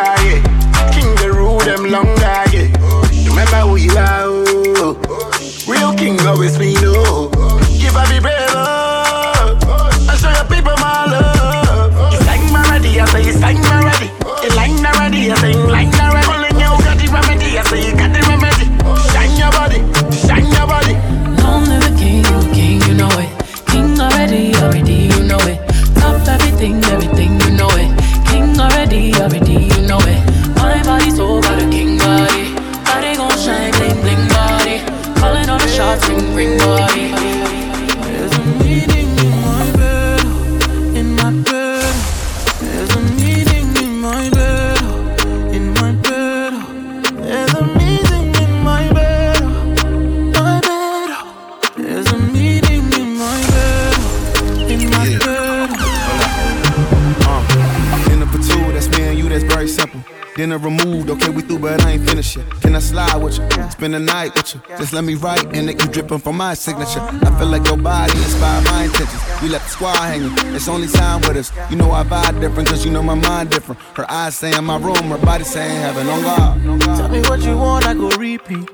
[64.98, 66.98] let me write and it you dripping from my signature.
[66.98, 69.22] I feel like your body inspired my intentions.
[69.40, 71.52] We left the squad hanging, it's only time with us.
[71.70, 73.80] You know I vibe different, cause you know my mind different.
[73.94, 76.80] Her eyes saying my room, her body saying heaven on God.
[76.96, 78.68] Tell me what you want, I go repeat.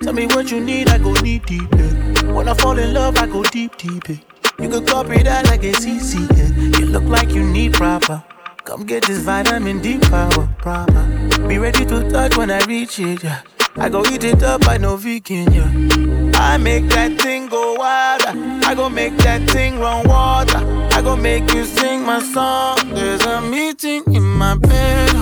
[0.00, 1.68] Tell me what you need, I go deep deep.
[1.74, 2.32] Yeah.
[2.32, 4.08] When I fall in love, I go deep deep.
[4.08, 4.16] Yeah.
[4.60, 6.22] You can copy that like a CC.
[6.38, 6.78] Yeah.
[6.78, 8.22] You look like you need proper.
[8.62, 11.02] Come get this vitamin D power proper.
[11.48, 13.24] Be ready to touch when I reach it.
[13.24, 13.40] Yeah.
[13.76, 15.52] I go eat it up, I know vegan.
[15.52, 16.30] Yeah.
[16.38, 18.32] I make that thing go wilder.
[18.64, 20.58] I go make that thing run water.
[20.92, 22.76] I go make you sing my song.
[22.94, 25.13] There's a meeting in my bed,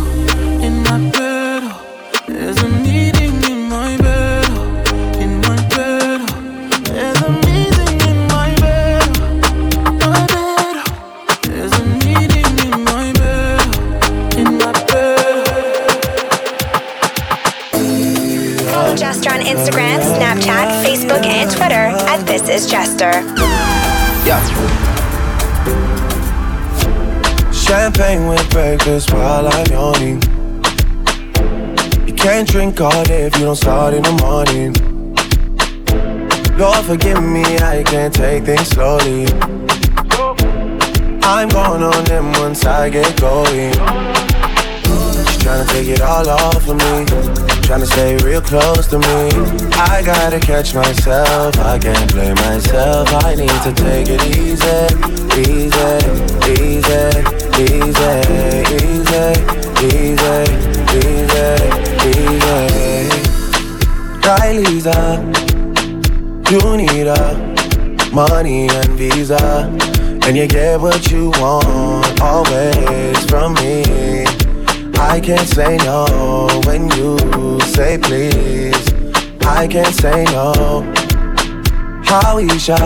[22.62, 23.12] Is Jester.
[27.52, 30.22] Champagne with breakfast while I'm yawning.
[32.06, 34.74] You can't drink all day if you don't start in the morning.
[36.56, 39.26] Lord, forgive me, I can't take things slowly.
[41.24, 44.31] I'm going on them once I get going.
[45.42, 47.04] Tryna take it all off of me.
[47.66, 49.30] Tryna stay real close to me.
[49.74, 51.58] I gotta catch myself.
[51.58, 53.08] I can't blame myself.
[53.24, 54.86] I need to take it easy,
[55.42, 55.98] easy,
[56.56, 57.02] easy,
[57.58, 58.12] easy,
[58.52, 59.32] easy,
[59.86, 60.42] easy,
[60.92, 61.56] easy,
[62.08, 62.62] easy.
[64.84, 65.20] Up.
[66.50, 69.70] You need a money and visa.
[70.26, 74.41] And you get what you want always from me.
[75.04, 77.18] I can't say no when you
[77.60, 78.86] say please.
[79.44, 80.82] I can't say no.
[82.04, 82.78] How Isha,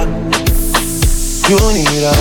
[1.48, 2.16] you need a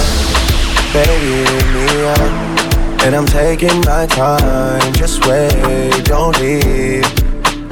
[0.94, 3.04] baby with me up.
[3.04, 7.06] And I'm taking my time, just wait, don't leave.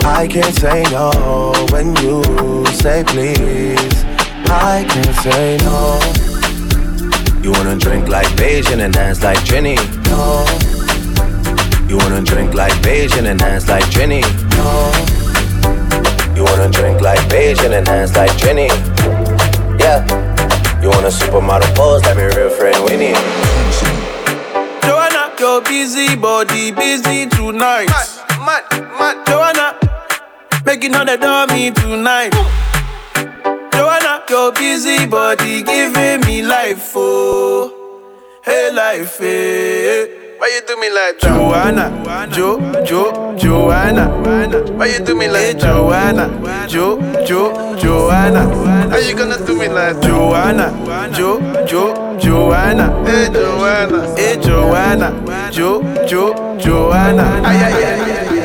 [0.06, 2.24] I can't say no when you
[2.68, 4.04] say please.
[4.50, 6.00] I can't say no.
[7.44, 9.76] You wanna drink like Bajan and dance like Trini?
[10.08, 10.73] No.
[11.94, 14.22] You wanna drink like Bajan and dance like Trini?
[14.58, 14.90] No.
[16.36, 18.68] You wanna drink like Bajan and dance like Trini?
[19.80, 20.02] Yeah.
[20.82, 23.14] You want a supermodel pose like my real friend Winnie?
[24.82, 27.90] Joanna, your busy body busy tonight.
[28.40, 29.28] Mad, mad, mad.
[29.28, 29.78] Joanna,
[30.66, 32.34] making all the dummy tonight.
[33.72, 37.72] Joanna, your busy body giving me life, oh,
[38.44, 40.23] hey life, hey.
[40.44, 41.40] Why you do me like that?
[41.40, 41.88] Joanna,
[42.36, 44.10] Jo, Jo, Joanna.
[44.76, 46.28] Why you do me like Joanna,
[46.68, 48.44] Jo, Jo, Joanna?
[48.90, 50.68] How you gonna do me like Joanna,
[51.16, 52.92] Jo, Jo, Joanna?
[53.06, 57.24] Hey Joanna, hey Joanna, Jo, Jo, Joanna.
[57.46, 58.36] Ay, ay, ay, ay.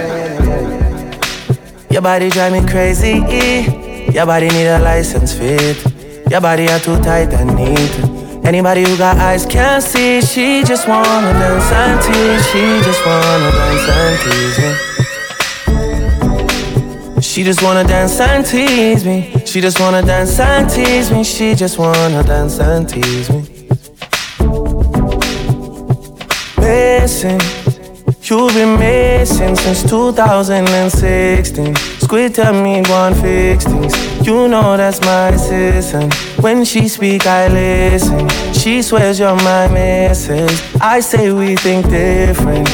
[1.91, 3.25] Your body drive me crazy.
[4.15, 5.85] Your body need a license fit.
[6.31, 8.28] Your body are too tight and neat.
[8.49, 10.23] Anybody who got eyes can see.
[10.23, 12.47] She just wanna dance and tease.
[12.51, 14.73] She just wanna dance and tease me.
[17.21, 19.35] She just wanna dance and tease me.
[19.45, 21.25] She just wanna dance and tease me.
[21.25, 23.45] She just wanna dance and tease me.
[26.57, 27.43] Missing,
[28.23, 31.98] you've been missing since 2016.
[32.09, 34.27] Squid tell me one fix things.
[34.27, 36.15] You know that's my assistant.
[36.43, 38.27] When she speak, I listen.
[38.55, 40.75] She swears you're my missus.
[40.81, 42.67] I say we think different.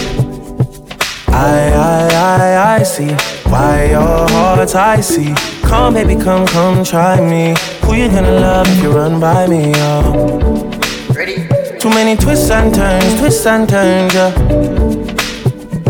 [1.27, 3.11] I, I, I, I see
[3.51, 5.35] why your heart's icy.
[5.63, 7.57] Come, baby, come, come, try me.
[7.87, 10.71] Who you gonna love if you run by me, oh?
[11.13, 11.49] Ready?
[11.81, 15.04] Too many twists and turns, twists and turns, yeah.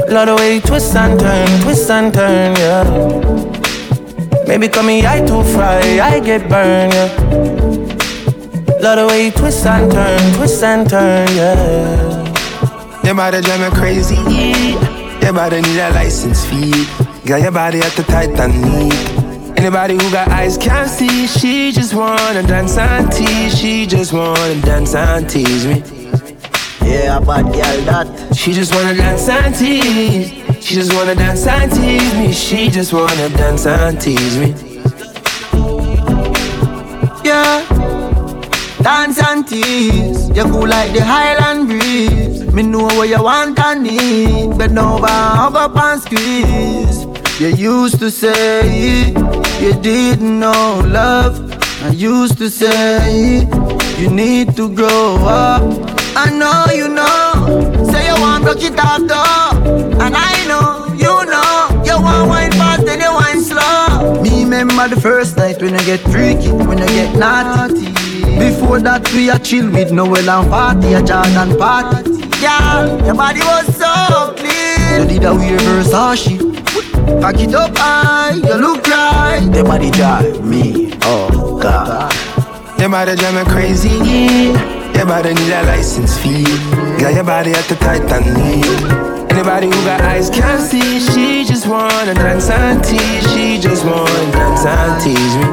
[0.09, 2.85] Love the way you twist and turn, twist and turn, yeah.
[4.47, 7.09] Maybe call me I too fry, I get burned, yeah.
[8.81, 13.03] Love the way you twist and turn, twist and turn, yeah.
[13.05, 14.17] Your body drive me crazy,
[15.23, 16.87] Your body need a license fee.
[17.27, 18.93] Got your body at the Titanic.
[19.59, 21.27] Anybody who got eyes can't see.
[21.27, 23.59] She just wanna dance and tease.
[23.59, 25.94] She just wanna dance and tease me.
[26.85, 28.37] Yeah, bad girl that.
[28.37, 30.31] She just wanna dance and tease.
[30.65, 32.33] She just wanna dance and tease me.
[32.33, 34.55] She just wanna dance and tease me.
[37.25, 37.65] Yeah.
[38.83, 40.29] Dance and tease.
[40.37, 42.53] You cool like the Highland breeze.
[42.53, 44.59] Me know what you want and need.
[44.59, 47.07] Bend over, hug up and squeeze.
[47.41, 49.09] You used to say
[49.61, 51.41] you didn't know love.
[51.83, 53.49] I used to say
[53.99, 55.94] you need to grow up.
[56.17, 57.85] I know you know.
[57.91, 60.01] Say you want broke it off though.
[60.01, 61.83] And I know, you know.
[61.85, 64.23] You want wine fast and you wine slow.
[64.23, 67.93] Me remember the first night when I get freaky, when I get naughty.
[68.39, 72.03] Before that we a chill with Noel and party, a Jordan party.
[72.43, 75.03] Girl, your body was so clean.
[75.03, 76.55] You did a weird Versace.
[77.21, 79.41] Pack it up high, you look right.
[79.55, 82.13] Your body drive me, oh God.
[82.79, 84.74] Your body drive me crazy.
[84.95, 86.45] Your body need a license fee.
[86.99, 88.65] Got your body at the Titanic.
[89.31, 91.01] Anybody who got eyes can't see.
[91.01, 93.27] She just wanna dance and tease.
[93.33, 95.45] She just wanna dance and tease me.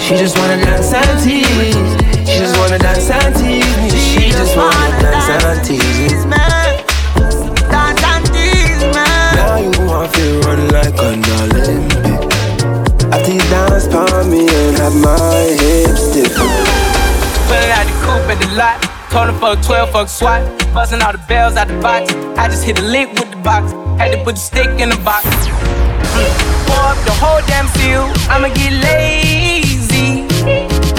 [0.00, 1.94] She just wanna dance and tease.
[2.28, 3.90] She just wanna dance and tease me.
[3.90, 6.36] She just wanna dance and tease me.
[9.36, 12.18] Now you want to run like an Olympic.
[13.12, 15.18] After you dance for me and have my
[15.60, 15.67] hips
[19.18, 20.72] Told him fuck 12, fuck SWAT.
[20.72, 22.14] Busting all the bells out the box.
[22.38, 23.72] I just hit a lick with the box.
[23.98, 25.26] Had to put the stick in the box.
[26.70, 28.06] Pour up the whole damn seal.
[28.30, 30.22] I'ma get lazy.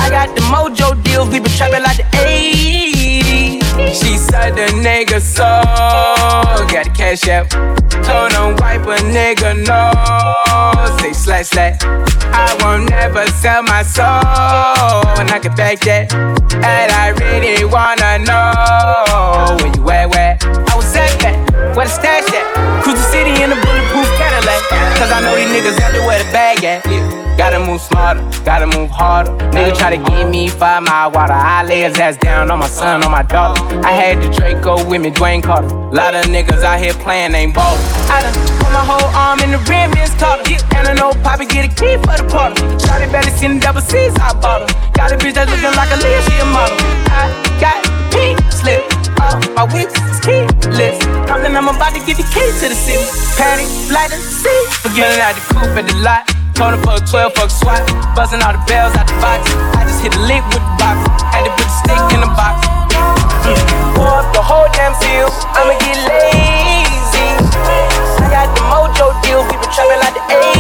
[0.03, 1.29] I got the mojo deals.
[1.29, 3.18] We been trapping like the 80s.
[3.87, 5.43] She said the nigga so.
[6.67, 7.49] Got the cash out.
[8.03, 10.97] Told him wipe a nigga no.
[10.99, 11.79] Say slash slash.
[12.31, 14.05] I won't never sell my soul.
[15.19, 16.13] And I can back that.
[16.13, 20.68] And I really wanna know where you at, where?
[21.23, 21.35] At.
[21.75, 22.45] Where the stash at?
[22.83, 24.61] Cruise the city in a bulletproof Cadillac.
[24.97, 26.83] Cause I know these niggas everywhere the bag at.
[27.39, 29.31] Gotta move smarter, gotta move harder.
[29.55, 31.31] Nigga try to give me five mile water.
[31.31, 33.63] I lay his ass down on my son, on my daughter.
[33.79, 35.69] I had the Draco with me, Dwayne Carter.
[35.95, 37.79] Lot of niggas out here playing, ain't ballin'.
[38.11, 40.43] I done put my whole arm in the rim, Vince Carter.
[40.75, 42.59] And I know Poppy get a key for the party.
[42.83, 44.91] Shotty better seen the double C's, I bought her.
[44.91, 46.75] Got a bitch that's looking like a Leah, she a model.
[47.07, 47.31] I
[47.63, 47.79] got
[48.11, 48.98] pink slip.
[49.19, 50.97] Uh, my whip is keyless.
[51.27, 53.03] Talking, I'm about to get the key to the city.
[53.35, 54.67] Patty, light the seat.
[54.79, 56.23] Forgetting out the coupe at the lot.
[56.55, 57.83] Told him fuck 12, fuck SWAT.
[58.15, 59.47] Buzzing all the bells out the box.
[59.75, 61.03] I just hit a lick with the box.
[61.31, 62.63] Had to put the stick in the box.
[63.95, 65.27] Pour up the whole damn seal.
[65.55, 67.27] I'ma get lazy.
[68.19, 69.07] I got the mojo.
[69.47, 70.58] We been trapping like the 80s.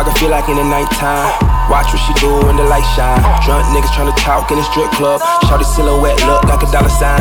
[0.00, 1.28] Saga feel like in the nighttime.
[1.68, 3.20] Watch what she do when the light shine.
[3.44, 5.20] Drunk niggas tryna talk in the strip club.
[5.44, 7.20] Shorty silhouette look like a dollar sign.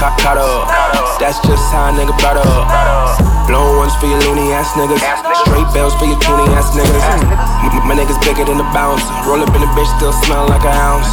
[0.00, 0.64] Caught, caught up.
[1.20, 2.64] That's just how a nigga brought up.
[3.44, 5.04] Blown ones for your loony ass niggas.
[5.44, 7.04] Straight bells for your toony ass niggas.
[7.68, 9.04] M- my niggas bigger than the bounce.
[9.28, 11.12] Roll up in the bitch, still smell like an ounce.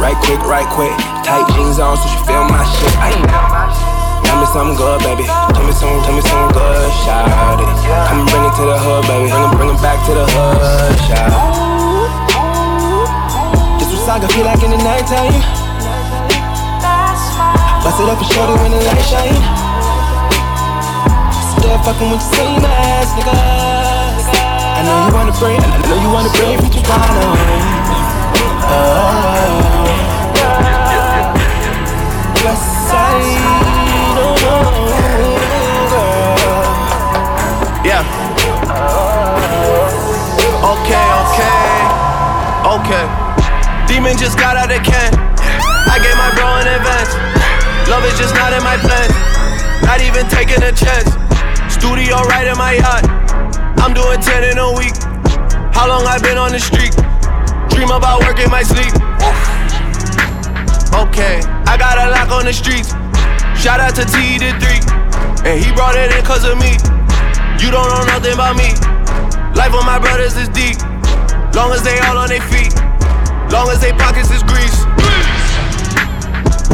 [0.00, 0.96] Right quick, right quick.
[1.28, 2.96] Tight jeans on so she feel my shit.
[3.04, 3.89] Ay.
[4.30, 5.26] Tell me something good, baby.
[5.26, 7.66] Tell me something, tell me something good, shout it.
[8.14, 9.26] And bring it to the hood, baby.
[9.26, 11.34] It, bring it back to the hood, shout
[13.82, 15.34] This what Saga feel like in the nighttime.
[17.82, 19.34] Bust it up and shorty when the light shine.
[21.66, 24.30] there fucking with the same ass niggas.
[24.30, 27.34] I know you wanna bring, I know you wanna bring from Toronto.
[28.70, 29.10] Oh,
[32.46, 33.59] West side,
[37.84, 38.04] Yeah.
[40.64, 41.52] Okay, okay,
[42.64, 43.04] okay.
[43.86, 45.12] Demon just got out of can.
[45.88, 47.12] I gave my bro an advance.
[47.88, 49.12] Love is just not in my plans.
[49.82, 51.10] Not even taking a chance.
[51.72, 53.04] Studio right in my yacht.
[53.80, 54.94] I'm doing 10 in a week.
[55.74, 56.94] How long I been on the street?
[57.70, 58.92] Dream about work in my sleep.
[60.94, 62.99] Okay, I got a lock on the streets.
[63.60, 64.80] Shout out to T the three.
[65.44, 66.80] And he brought it in cause of me.
[67.60, 68.72] You don't know nothing about me.
[69.52, 70.80] Life of my brothers is deep.
[71.52, 72.72] Long as they all on their feet.
[73.52, 74.88] Long as they pockets is grease.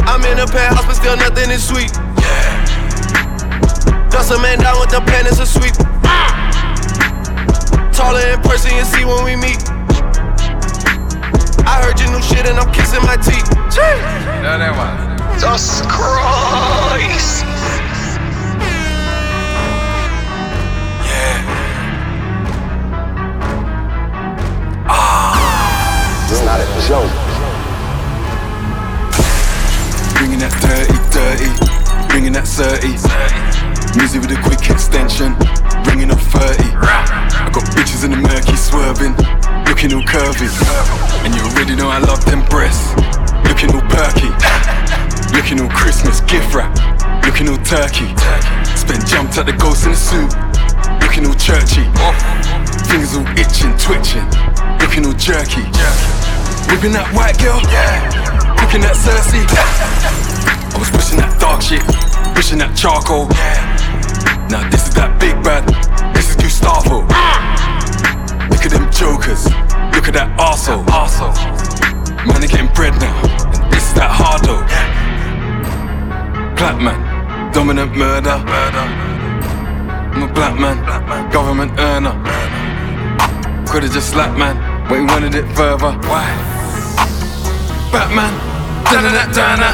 [0.07, 1.91] I'm in a penthouse, but still nothing is sweet.
[4.07, 5.75] Dust a man down with the pen, it's a sweep.
[7.91, 9.59] Taller in person, you see when we meet.
[11.67, 13.43] I heard your new shit and I'm kissing my teeth.
[14.39, 15.06] No, that one.
[15.37, 17.45] Jesus Christ.
[21.05, 21.45] Yeah.
[24.89, 25.37] Ah.
[26.31, 27.13] It's not a joke.
[30.17, 31.53] Bringing that dirty, dirty,
[32.09, 32.97] bringing that 30.
[33.95, 35.35] Music with a quick extension,
[35.83, 36.63] bringing up 30.
[36.73, 39.13] I got bitches in the murky swerving,
[39.69, 40.49] looking all curvy.
[41.23, 42.89] And you already know I love them breasts,
[43.45, 44.86] looking all perky.
[45.37, 46.73] Looking all Christmas, gift wrap,
[47.23, 48.09] looking all turkey.
[48.73, 50.33] Spent jumped at the ghost in the suit,
[50.97, 51.85] looking all churchy.
[52.89, 54.25] Fingers all itching, twitching,
[54.81, 55.61] looking all jerky.
[56.73, 57.61] Whipping that white girl,
[58.57, 59.45] cooking that Cersei.
[60.73, 61.85] I was pushing that dark shit,
[62.33, 63.29] pushing that charcoal.
[64.49, 65.69] Now this is that big bad,
[66.17, 67.05] this is Gustavo.
[68.49, 69.45] Look at them jokers,
[69.93, 70.81] look at that arsehole.
[72.25, 73.15] Man, they getting bread now,
[73.53, 75.16] and this is that hard hardo.
[76.57, 78.31] Black man, dominant murder.
[80.13, 81.31] I'm a black man, black man.
[81.31, 82.13] government earner.
[83.67, 84.57] Could've just slapped man,
[84.89, 85.91] but he wanted it further.
[86.09, 86.25] Why?
[87.91, 88.33] Batman,
[88.85, 89.69] da da da da da.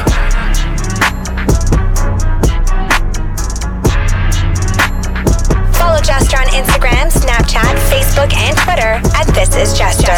[5.72, 10.12] Follow Jester on Instagram, Snapchat, Facebook, and Twitter at This Is Jester.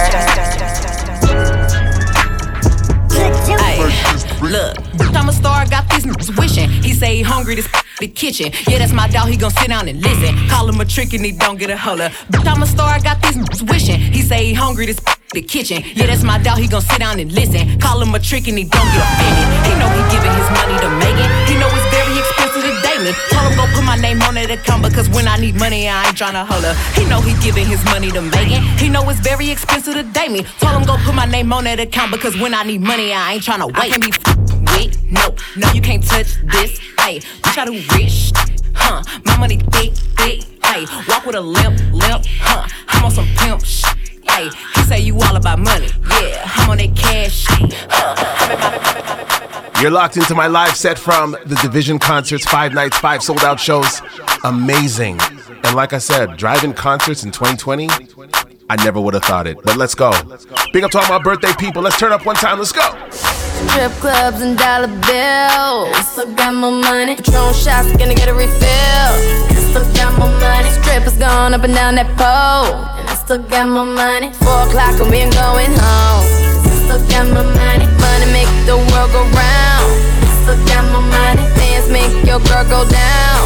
[3.58, 4.76] Ay, look,
[5.14, 6.70] I'm a star, got these niggas wishing.
[6.70, 7.68] He say he hungry, this
[8.00, 8.52] the kitchen.
[8.68, 10.48] Yeah, that's my dog, he gon' sit down and listen.
[10.48, 12.10] Call him a trick and he don't get a holler.
[12.30, 13.98] But I'm a star, got these niggas wishing.
[13.98, 15.00] He say he hungry, this
[15.32, 15.82] the kitchen.
[15.94, 17.78] Yeah, that's my dog, he gon' sit down and listen.
[17.80, 19.46] Call him a trick and he don't get offended.
[19.66, 21.30] He know he giving his money to Megan.
[21.48, 21.85] He know it's
[23.06, 23.12] me.
[23.30, 26.06] Told him go put my name on that account because when I need money, I
[26.08, 26.74] ain't tryna holler.
[26.94, 28.62] He know he giving his money to Megan.
[28.78, 30.42] He know it's very expensive to date me.
[30.58, 33.34] Told him go put my name on that account because when I need money, I
[33.34, 33.76] ain't tryna wait.
[33.76, 36.78] I can't be with, no, no, you can't touch this.
[37.00, 38.32] Hey, bitch, I do rich,
[38.74, 39.02] huh?
[39.24, 40.42] My money thick, thick.
[40.64, 42.66] Hey, walk with a limp, limp, huh?
[42.88, 44.15] I'm on some pimp shit.
[44.36, 45.88] Hey, he say you all about money.
[46.20, 47.46] Yeah, I'm on that cash.
[49.80, 53.58] You're locked into my live set from the dvsn concerts, five nights, five sold out
[53.58, 54.02] shows.
[54.44, 55.18] Amazing.
[55.64, 57.88] And like I said, driving concerts in 2020,
[58.68, 59.56] I never would have thought it.
[59.64, 60.12] But let's go.
[60.70, 61.80] Big up to all my birthday people.
[61.80, 62.58] Let's turn up one time.
[62.58, 62.94] Let's go.
[63.10, 66.18] Strip clubs and dollar bills.
[66.18, 67.16] I got my money.
[67.16, 68.52] Patron shots, gonna get a refill.
[69.70, 70.68] Still got my money.
[70.82, 73.15] Strippers gone up and down that pole.
[73.26, 74.30] I still got my money.
[74.38, 76.22] Four o'clock and we ain't going home.
[76.86, 77.86] Still got my money.
[77.98, 79.90] Money make the world go round.
[80.46, 81.42] Still got my money.
[81.58, 83.42] Dance make your girl go down.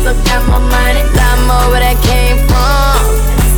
[0.00, 1.04] Still got my money.
[1.12, 3.04] Lot more where that came from.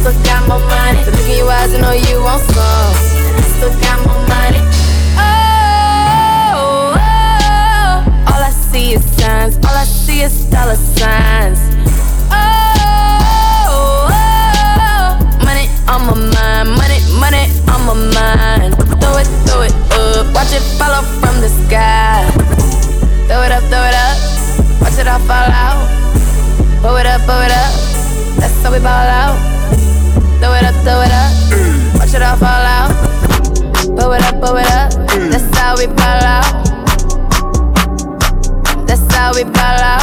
[0.03, 1.07] Still got my money.
[1.07, 2.95] So look in your eyes and know you want some.
[3.55, 4.59] Still got my money.
[5.23, 9.55] Oh, Oh, oh, all I see is signs.
[9.63, 11.70] All I see is dollar signs.
[16.11, 16.69] On my mind.
[16.77, 18.75] Money, money on my mind.
[19.01, 20.35] Throw it, throw it up.
[20.35, 22.27] Watch it follow from the sky.
[23.27, 24.17] Throw it up, throw it up.
[24.83, 25.87] Watch it all fall out.
[26.83, 27.73] Pull it up, pull it up.
[28.41, 29.37] That's how we ball out.
[30.41, 31.31] Throw it up, throw it up.
[31.99, 32.91] Watch it all fall out.
[33.97, 34.91] Pull it up, pull it up.
[35.31, 36.67] That's how we ball out.
[38.87, 40.03] That's how we ball out.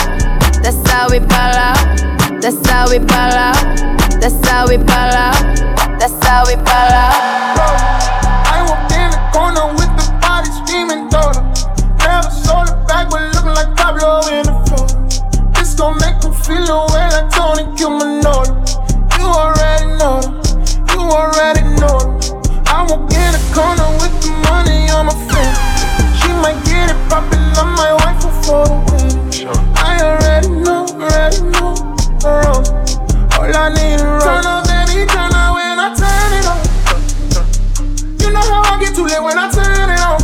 [0.63, 2.41] That's how we ball out.
[2.41, 3.57] That's how we ball out.
[4.21, 6.93] That's how we ball out that's how we ball
[8.53, 11.41] I walked in the corner with the body screaming daughter.
[12.05, 14.87] Never sold it back, but looking like Pablo in the floor.
[15.53, 18.53] This gon' make me feel away like Tony Cumanoli.
[19.17, 20.37] You already know them.
[20.93, 22.13] You already know them.
[22.69, 25.57] I walk in the corner with the money on my face.
[26.21, 29.09] She might get it poppin', I'm my wife for the win.
[29.75, 31.73] I already know, already know.
[33.33, 34.66] All I need is turn up.
[38.97, 40.19] Too lit when I turn it on.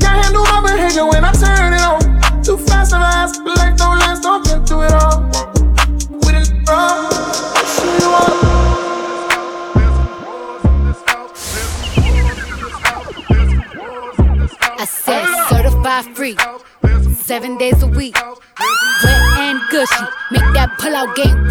[0.00, 2.42] Can't handle my behavior when I turn it on.
[2.42, 5.22] Too fast and fast, life don't last, don't get through it all.
[6.22, 6.72] We didn't uh,
[8.10, 8.32] all.
[14.80, 16.36] I said certified free,
[17.14, 18.16] seven days a week.
[19.04, 21.41] Wet and gushy, make that pull out game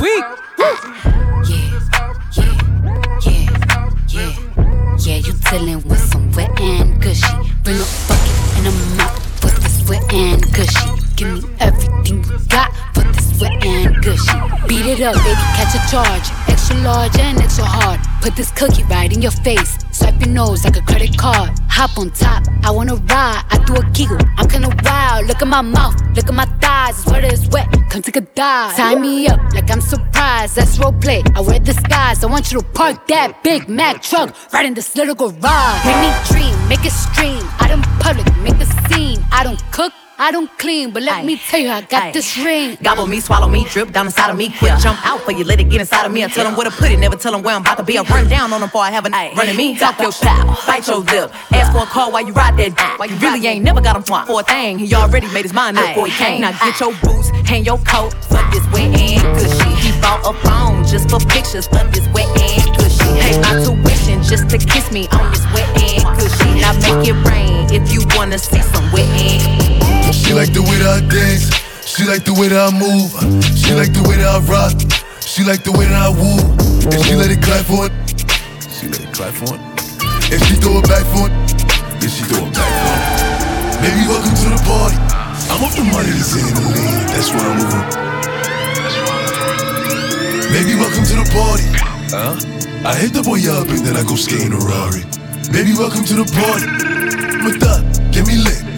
[15.02, 16.28] it up, baby, catch a charge.
[16.48, 18.00] Extra large and extra hard.
[18.22, 19.78] Put this cookie right in your face.
[19.92, 21.52] Swipe your nose like a credit card.
[21.70, 23.44] Hop on top, I wanna ride.
[23.50, 25.28] I do a giggle, I'm kinda wild.
[25.28, 27.00] Look at my mouth, look at my thighs.
[27.00, 27.68] It's wet, it's wet.
[27.90, 28.76] Come take a dive.
[28.76, 30.56] Tie me up like I'm surprised.
[30.56, 31.24] That's role play.
[31.36, 32.24] I wear disguise.
[32.24, 35.86] I want you to park that Big Mac truck right in this little garage.
[35.86, 37.44] Make me dream, make it stream.
[37.60, 39.26] I don't public, make a scene.
[39.32, 39.94] I don't cook.
[40.22, 42.78] I don't clean, but let me tell you, I got this ring.
[42.84, 44.54] Gobble me, swallow me, drip down inside of me.
[44.60, 46.24] Quick jump out for you, let it get inside of me.
[46.24, 47.98] I tell them where to put it, never tell them where I'm about to be.
[47.98, 49.36] I run down on them before I have a night.
[49.36, 50.30] Running me, talk your shit,
[50.68, 51.34] bite your lip.
[51.52, 53.00] Ask for a call while you ride that dick.
[53.00, 54.78] While you really ain't never got him for a thing.
[54.78, 56.42] He already made his mind up before he came.
[56.42, 59.74] Now get your boots, hang your coat for this wet and gushy.
[59.82, 63.10] He bought a phone just for pictures for this wet and gushy.
[63.26, 66.62] Pay my tuition just to kiss me on this wet and gushy.
[66.62, 69.81] Now make it rain if you wanna see some wet and
[70.32, 71.52] She like the way that I dance.
[71.84, 73.12] She like the way that I move.
[73.52, 74.72] She like the way that I rock.
[75.20, 76.40] She like the way that I woo.
[76.88, 77.94] And she let it clap for it.
[78.72, 79.62] She let it clap for it.
[80.32, 81.36] And she throw it back for it.
[82.00, 83.84] Then she throw it back for it.
[83.84, 84.96] Baby, welcome to the party.
[85.52, 87.12] I'm off the money that's in the lean.
[87.12, 87.92] That's why I'm moving.
[90.48, 91.68] Baby, welcome to the party.
[92.08, 92.40] Huh?
[92.88, 95.04] I hit the boy up and then I go skate in a Rari.
[95.52, 96.72] Baby, welcome to the party.
[97.44, 97.84] With that,
[98.16, 98.71] get me lit.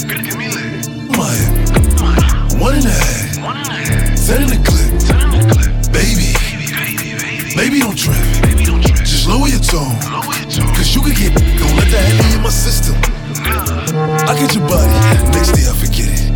[1.21, 2.59] Head.
[2.59, 4.25] One and a half.
[4.25, 4.89] Ten in the clip.
[5.93, 6.33] Baby.
[6.41, 7.55] Baby, baby, baby.
[7.55, 8.17] Baby don't trip.
[9.05, 9.95] Just lower your tone.
[10.73, 11.33] Cause you can get.
[11.59, 12.95] Don't let that heavy in my system.
[14.27, 14.89] I get your body.
[15.31, 16.33] Next day I forget it.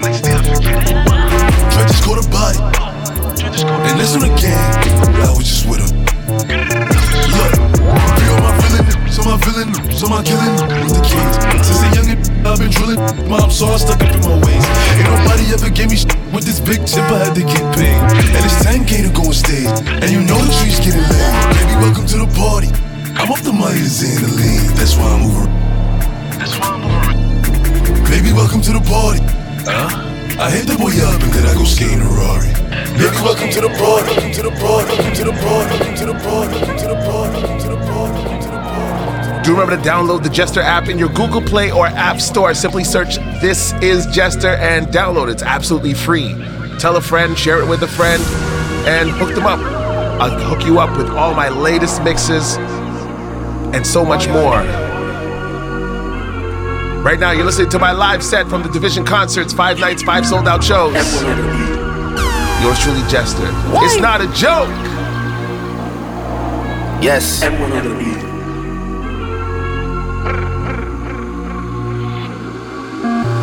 [0.00, 1.72] Next day I forget it.
[1.72, 2.58] Try just go to body.
[3.88, 4.58] And listen again.
[5.20, 5.95] I was just with her.
[9.26, 10.54] So my villain, so my killing
[10.86, 11.34] with the kids.
[11.66, 13.00] Since a youngin', I've been drilling.
[13.28, 14.64] Mom saw I stuck up in my ways.
[14.94, 15.98] Ain't nobody ever gave me
[16.30, 17.02] with this big chip.
[17.10, 17.98] I had to get paid.
[17.98, 19.66] And it's 10k to go on stage.
[19.66, 21.34] And you know the trees getting laid.
[21.58, 22.70] Baby, welcome to the party.
[23.18, 24.62] I'm off the money that's in the lean.
[24.78, 25.50] That's why I'm moving.
[26.38, 28.06] That's why I'm moving.
[28.06, 29.22] Baby, welcome to the party.
[29.66, 30.06] Huh?
[30.38, 32.52] I hit the boy up and then I go skate in a Rari.
[32.94, 34.14] Baby, welcome to the party.
[34.14, 34.86] Welcome to the party.
[34.94, 35.70] Welcome to the party.
[35.74, 36.54] Welcome to the party.
[36.54, 37.34] Welcome to the party.
[37.34, 37.45] Welcome to the party.
[39.46, 42.52] Do remember to download the Jester app in your Google Play or App Store.
[42.52, 45.30] Simply search This Is Jester and download.
[45.30, 46.34] It's absolutely free.
[46.80, 48.20] Tell a friend, share it with a friend,
[48.88, 49.60] and hook them up.
[50.20, 54.64] I'll hook you up with all my latest mixes and so much more.
[57.04, 60.26] Right now, you're listening to my live set from the dvsn Concerts, five nights, five
[60.26, 60.92] sold out shows.
[62.64, 63.48] Yours truly, Jester.
[63.84, 64.70] It's not a joke.
[67.00, 67.44] Yes.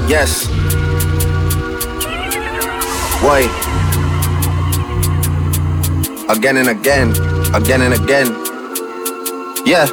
[0.08, 0.48] Yes.
[3.24, 3.42] Why?
[6.30, 7.12] Again and again,
[7.56, 8.28] again and again.
[9.66, 9.88] Yeah.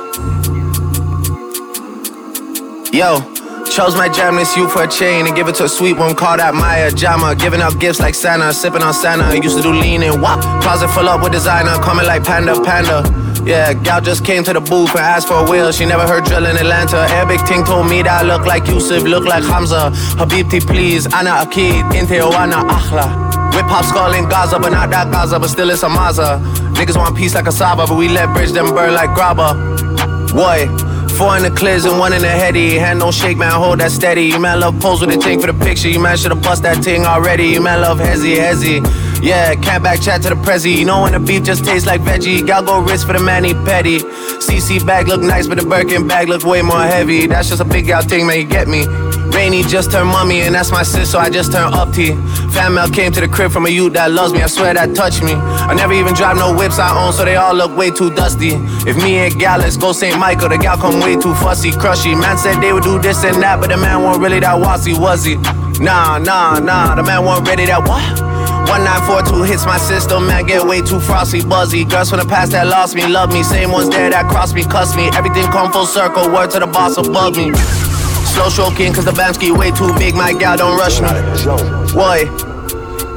[2.92, 3.20] Yo,
[3.66, 6.16] chose my jam this you for a chain and give it to a sweet one,
[6.16, 7.36] call that Maya Jama.
[7.36, 9.32] Giving out gifts like Santa, sipping on Santa.
[9.36, 10.40] Used to do lean and wop.
[10.62, 13.02] Closet full up with designer, coming like Panda Panda.
[13.44, 15.72] Yeah, gal just came to the booth and asked for a wheel.
[15.72, 16.96] She never heard drill in Atlanta.
[16.96, 19.90] Arabic ting told me that I look like Yusuf, look like Hamza.
[20.20, 23.30] Habibti, please, Ana Akid, Inte Oana Akhla.
[23.54, 26.38] Whip hop skull in Gaza, but not that Gaza, but still it's a Maza.
[26.74, 29.56] Niggas want peace like a Saba, but we let bridge them burn like grabba.
[30.32, 30.68] Boy,
[31.16, 32.78] four in the clears and one in the heady.
[32.78, 34.22] Hand no shake, man, hold that steady.
[34.26, 35.88] You man love pose with the thing for the picture.
[35.88, 37.46] You man should've bust that thing already.
[37.48, 38.80] You man love hezzy, hezzy.
[39.22, 40.76] Yeah, can't back chat to the prezi.
[40.76, 42.46] You know when the beef just tastes like veggie.
[42.46, 43.98] Gal go wrist for the manny petty.
[43.98, 47.26] CC bag look nice, but the Birkin bag look way more heavy.
[47.26, 48.86] That's just a big gal thing, man, you get me.
[49.30, 52.14] Rainy just turned mummy, and that's my sis, so I just turned up T.
[52.52, 54.94] Fan mail came to the crib from a youth that loves me, I swear that
[54.96, 55.34] touched me.
[55.34, 58.52] I never even drive no whips I own, so they all look way too dusty.
[58.88, 60.18] If me and gal, let's go St.
[60.18, 62.14] Michael, the gal come way too fussy, crushy.
[62.14, 64.94] Man said they would do this and that, but the man wasn't really that wassy,
[64.94, 65.36] was he?
[65.78, 68.29] Nah, nah, nah, the man wasn't ready that what?
[68.70, 71.84] 1942 hits my system, man, get way too frosty, buzzy.
[71.84, 73.42] Girls from the past that lost me, love me.
[73.42, 75.10] Same ones there that crossed me, cuss me.
[75.14, 77.54] Everything come full circle, word to the boss above me.
[78.30, 81.08] Slow stroking, cause the Bamski way too big, my gal don't rush me.
[81.94, 82.49] What?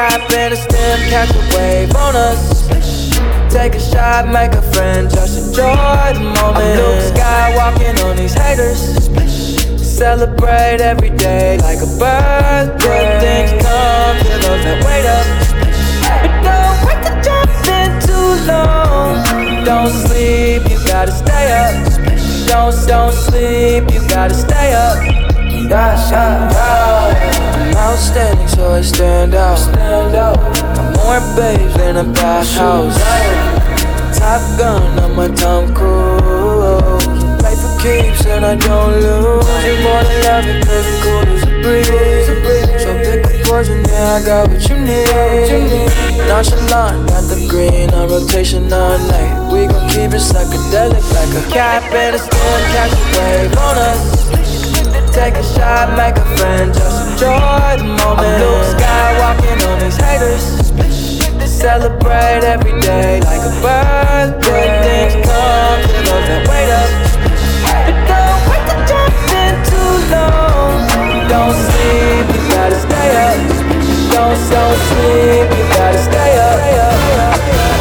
[0.00, 2.66] Cap and a stem, catch a wave on us.
[3.52, 6.56] Take a shot, make a friend, just enjoy the moment.
[6.56, 8.80] I'm Luke Skywalking on these haters.
[9.76, 12.80] Celebrate every day like a birthday.
[12.80, 15.26] Good things come to those that wait up.
[16.08, 19.64] But don't wait to jump in too long.
[19.66, 21.74] Don't sleep, you gotta stay up.
[22.48, 24.96] Don't don't sleep, you gotta stay up.
[25.68, 26.99] Yeah.
[27.10, 29.58] I'm outstanding, so I stand out.
[29.58, 30.38] Stand out.
[30.78, 32.98] I'm more babes than a bathhouse.
[34.18, 36.20] Top gun on my Tom Cruise.
[37.60, 39.44] For keeps and I don't lose.
[39.66, 42.82] You more than love it, baby, cool as a breeze.
[42.82, 46.24] So pick a poison, yeah, I got what you need.
[46.24, 49.52] Nonchalant, got the green on rotation all night.
[49.52, 53.76] We gon' keep it psychedelic like a cap and a stem, catch a wave on
[53.76, 54.00] us.
[55.12, 58.26] Take a shot, make a friend, just enjoy the moment.
[58.26, 60.44] I'm Luke Skywalking on these haters.
[61.44, 64.68] Celebrate every day like a birthday.
[64.80, 66.88] Things come to those that wait up.
[67.84, 70.80] But don't wait to jump in too long.
[71.28, 73.36] Don't sleep, you gotta stay up.
[74.12, 76.56] Don't, don't sleep, you gotta stay up.
[76.56, 77.79] Stay up.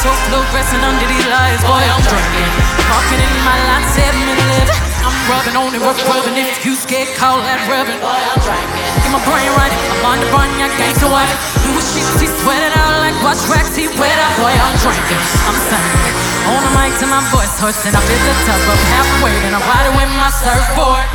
[0.00, 1.62] 'Cause my body's so fluorescent under these lights.
[1.64, 2.50] Boy, I'm drinking.
[2.88, 4.74] Walking in my line, seven and eleven.
[5.04, 6.36] I'm rubbing on it, rub- rubbing.
[6.36, 8.00] If you scared, call that rubbing.
[8.00, 8.84] Boy, I'm drinking.
[9.04, 9.72] Get my brain right.
[10.00, 11.28] I'm on the run, gangsta white.
[11.64, 14.34] Do a shit, he sweating out like watch tracks, he wet out.
[14.40, 15.20] Boy, I'm drinking.
[15.44, 16.16] I'm singing.
[16.48, 19.36] On the mic to my voice hoarse, and I feel the tub up halfway.
[19.46, 21.06] And I'm riding with my surfboard.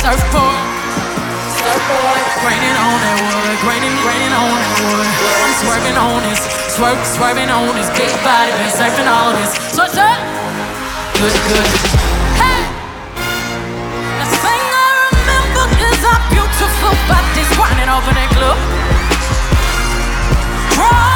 [0.00, 0.83] Surfboard.
[1.84, 5.04] Raining on that wood, raining, raining on that wood.
[5.04, 6.40] I'm swerving on this,
[6.72, 9.52] swerve, swerving on this big body, surfing all this.
[9.76, 10.06] So, so,
[11.20, 11.68] good, good.
[12.40, 12.64] Hey,
[14.16, 18.56] the thing I remember is our beautiful bodies running over that club.
[20.72, 21.13] Drunk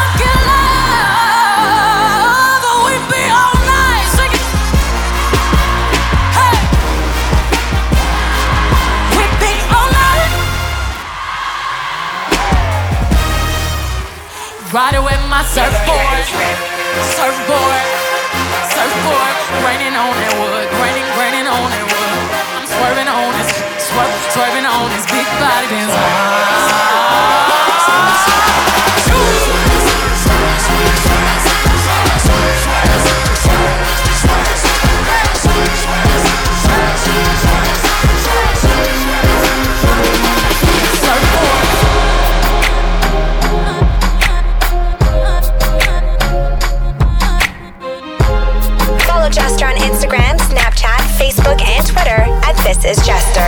[14.79, 16.23] Riding with my surfboard,
[17.19, 17.85] surfboard,
[18.71, 19.35] surfboard.
[19.67, 22.23] Raining on that wood, raining, raining on that wood.
[22.55, 23.51] I'm swerving on this,
[23.91, 26.68] swerve, swerving on this big body Benz.
[52.69, 53.41] This Is Jester.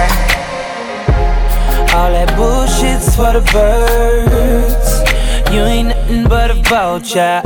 [1.94, 5.04] All that bullshit's for the birds.
[5.52, 7.42] You ain't nothing but a vulture.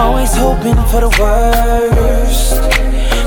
[0.00, 2.56] Always hoping for the worst.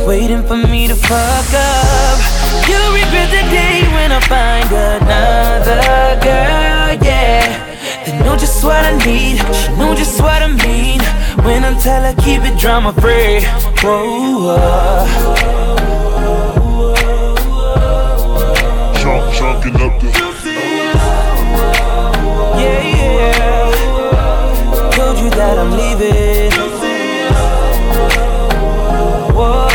[0.07, 2.17] Waiting for me to fuck up.
[2.65, 8.01] You'll regret the day when I find another girl, yeah.
[8.03, 11.01] They know just what I need, she know just what I mean.
[11.45, 13.41] When I tell her keep it drama free.
[13.83, 15.60] Whoa, Chunk,
[19.61, 20.07] chunking up the.
[22.57, 23.71] yeah, yeah.
[24.91, 26.51] Told you that I'm leaving.
[29.35, 29.67] Whoa,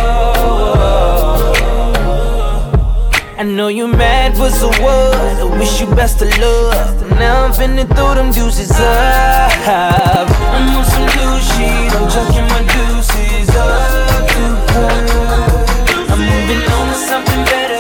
[3.39, 5.15] I know you're mad, but so what?
[5.41, 7.11] I wish you best of luck.
[7.19, 8.81] Now I'm finna throw them deuces up.
[9.67, 14.31] I'm on some new shit, I'm chucking my deuces up.
[16.09, 17.76] I'm moving on to something better,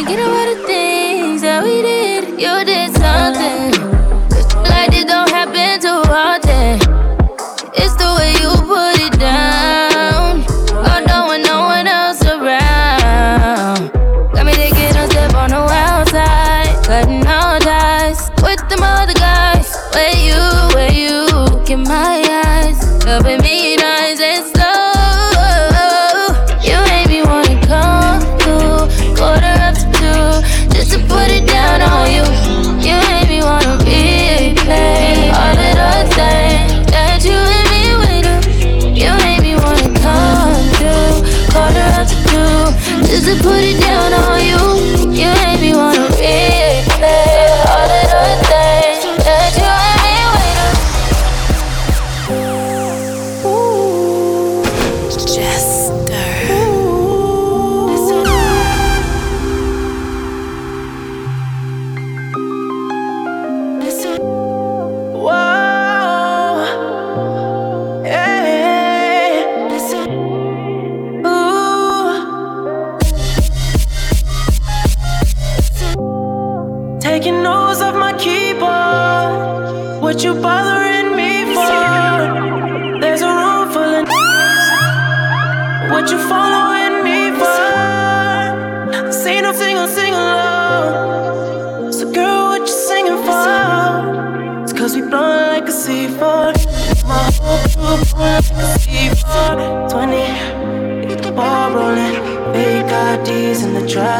[0.00, 0.59] Thinking about the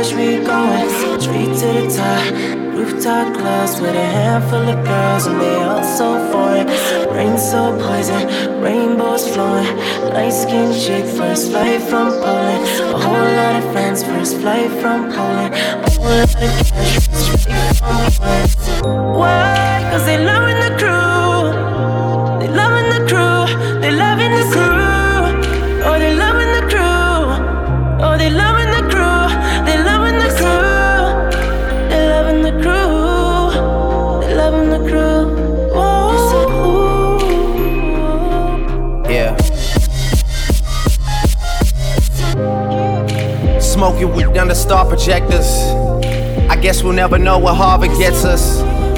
[0.02, 0.88] trash, we going
[1.20, 2.32] straight to the top.
[2.74, 6.66] Rooftop clubs with a handful of girls, and they all so foreign.
[7.14, 9.76] Rain so poison, rainbows flowing.
[10.14, 12.64] Light skinned chick, first flight from Poland.
[12.94, 15.54] A whole lot of friends, first flight from Poland.
[15.54, 17.08] A whole lot of cash,
[17.40, 19.18] straight from Poland.
[19.18, 19.88] Why?
[19.90, 20.49] Cause they loving
[43.80, 45.46] Smoking weed under star projectors.
[46.50, 48.69] I guess we'll never know what Harvard gets us.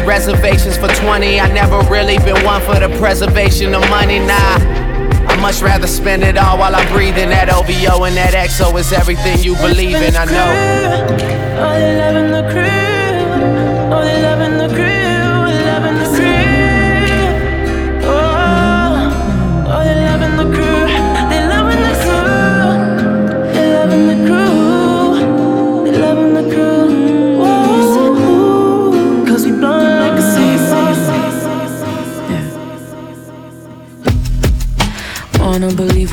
[0.00, 1.40] reservations for 20.
[1.40, 4.58] I never really been one for the preservation of money, nah.
[5.28, 7.30] I much rather spend it all while I'm breathing.
[7.30, 11.14] That OVO and that XO is everything you believe in, I know.
[11.60, 13.94] Oh, they loving the crew.
[13.94, 15.03] Oh, they loving the crew.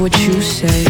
[0.01, 0.83] What you say,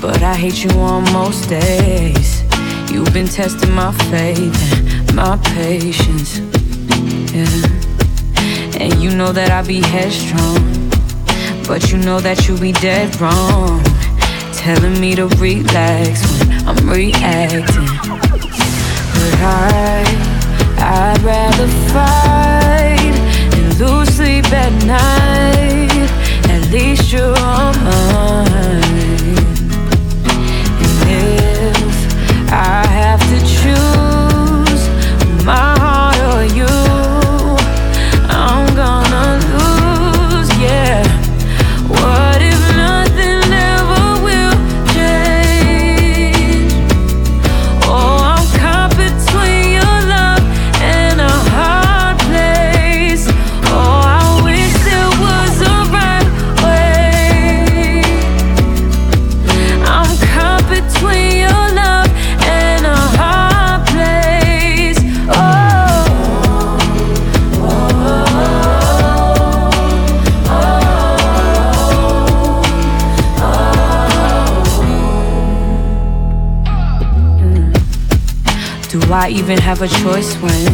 [0.00, 2.42] but I hate you on most days.
[2.90, 4.60] You've been testing my faith
[4.98, 6.40] and my patience.
[7.32, 8.82] Yeah.
[8.82, 10.90] And you know that I be headstrong,
[11.68, 13.80] but you know that you be dead wrong.
[14.52, 17.86] Telling me to relax when I'm reacting.
[19.14, 20.02] But I,
[20.78, 23.14] I'd rather fight
[23.54, 26.21] and lose sleep at night.
[26.72, 28.46] Least you're mine.
[31.06, 33.91] And if I have to choose
[79.22, 80.66] I even have a choice when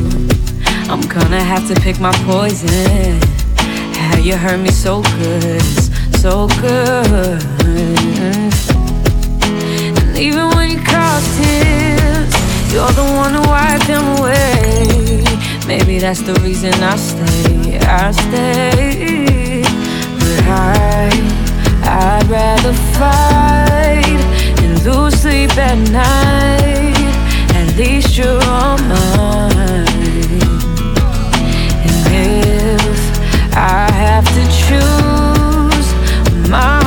[0.89, 3.21] I'm gonna have to pick my poison?
[3.93, 5.61] How you hurt me so good,
[6.17, 7.45] so good.
[10.01, 12.33] And even when you cross tears,
[12.73, 15.25] you're the one who wipe them away.
[15.67, 19.61] Maybe that's the reason I stay, I stay.
[20.21, 21.11] But I,
[21.85, 24.23] I'd rather fight
[24.65, 26.88] and lose sleep at night.
[27.79, 29.87] Least you're on mine.
[31.87, 35.89] And if I have to choose
[36.51, 36.78] my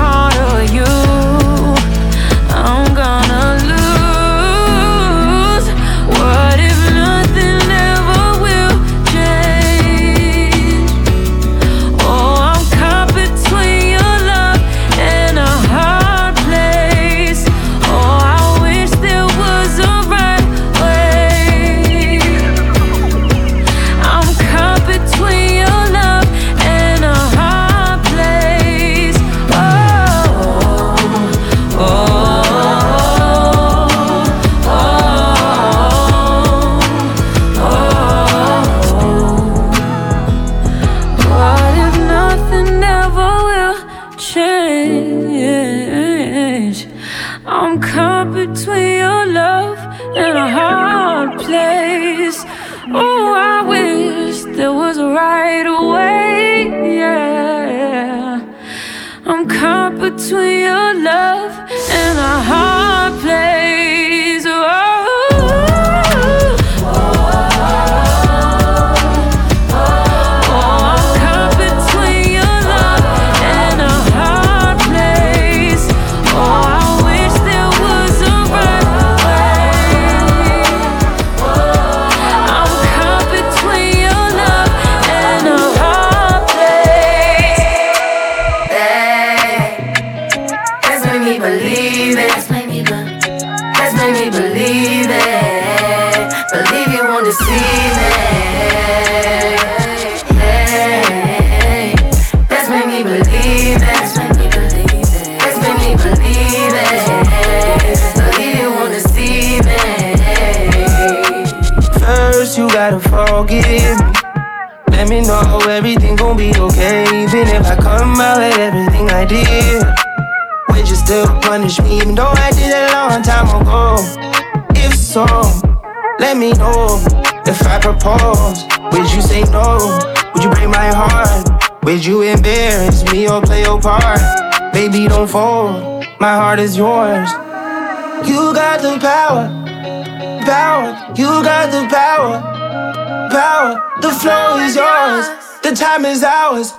[145.72, 146.74] The time is ours.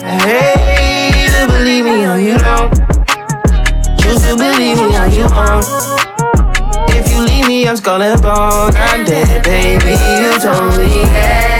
[0.00, 2.72] Hey, to believe me or you don't.
[4.00, 5.66] Choose to believe me or you won't.
[6.96, 8.72] If you leave me, I'm skull and bone.
[8.74, 10.00] I'm dead, baby.
[10.22, 11.02] You told me.
[11.12, 11.51] Let's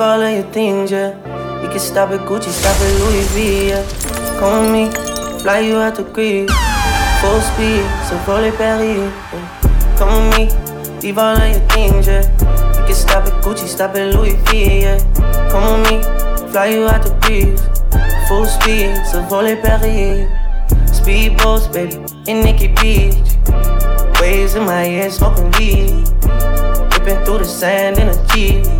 [0.00, 1.12] leave all of your things, yeah.
[1.60, 3.84] We can stop at Gucci, stop at Louis V, yeah.
[4.38, 6.50] Come with me, fly you out to Greece.
[7.20, 9.12] Full speed, so roll it Paris.
[9.32, 9.96] Yeah.
[9.98, 12.24] Come with me, leave all of your things, yeah.
[12.80, 14.98] We can stop at Gucci, stop at Louis V, yeah.
[15.50, 17.60] Come with me, fly you out to Greece.
[18.28, 20.30] Full speed, so roll it Paris.
[20.98, 21.96] Speedboats, baby,
[22.26, 23.16] in Nikki Beach.
[24.20, 25.92] Waves in my head, smoking weed.
[26.92, 28.79] Ripping through the sand in a Jeep.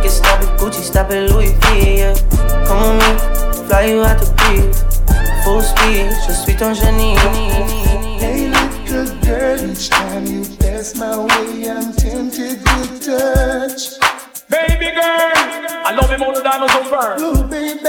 [0.00, 2.14] You can stop at Gucci, stop at Louis V, yeah.
[2.64, 4.80] Come with me, fly you out to Greece.
[5.44, 7.18] Full speed, je suis ton génie.
[8.18, 14.00] Hey, little girl, each time you pass my way, I'm tempted to touch.
[14.48, 15.32] Baby girl,
[15.84, 17.18] I love him all the diamonds on burn.
[17.20, 17.80] Oh, baby,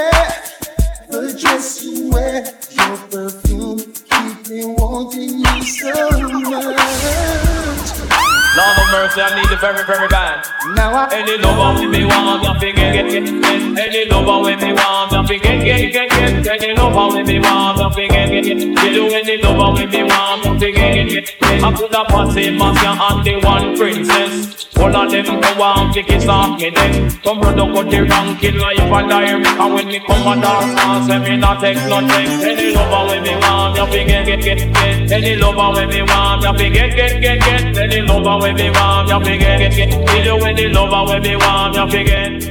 [1.08, 8.21] the dress you wear, your perfume, keep me wanting you so much.
[8.52, 10.44] Lord of mercy, I need the very, very bad.
[10.76, 13.80] Now I Any lover with me want, you fi get, get, get.
[13.80, 16.62] Any lover with me want, you fi get, get, get, get.
[16.62, 18.60] Any lover with me want, you fi get, get, get.
[18.60, 21.64] You do any lover with me want, you fi get, get, get.
[21.64, 24.68] I could have passed Marcia and the one princess.
[24.82, 27.12] All of them go want to kiss off me then.
[27.22, 29.46] Come up with the ranking life and diary.
[29.46, 32.28] And when me come and dance, dance, let me not take nothing.
[32.42, 35.12] Any lover with me want, you fi get, get, get, get.
[35.12, 37.78] Any lover with me want, you fi get, get, get, get.
[37.78, 40.18] Any lover with me want, you fi get, get, get.
[40.18, 42.42] You do any lover with me want, you fi get.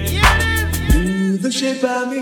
[0.92, 2.20] Do the shape of me.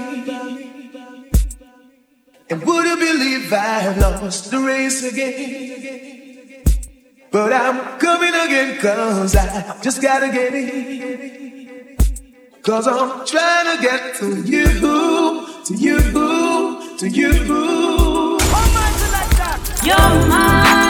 [2.51, 6.65] And would you believe I have lost the race again?
[7.31, 11.97] But I'm coming again, cause I just gotta get in.
[12.63, 17.33] Cause I'm trying to get to you, boo to you, boo to you.
[19.85, 20.88] You're mine,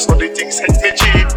[0.00, 1.28] that's what the things hit me cheap.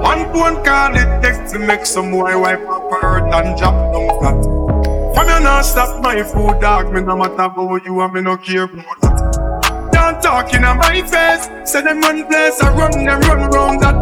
[0.00, 4.08] One phone call it text to make some boy wipe up her and drop down
[4.20, 5.14] flat.
[5.14, 6.92] From you not stop my food, dog.
[6.92, 9.90] Me no matter about you and me no care about that.
[9.92, 11.70] Don't talk in my face.
[11.70, 14.00] Say them run place, I run them run round that.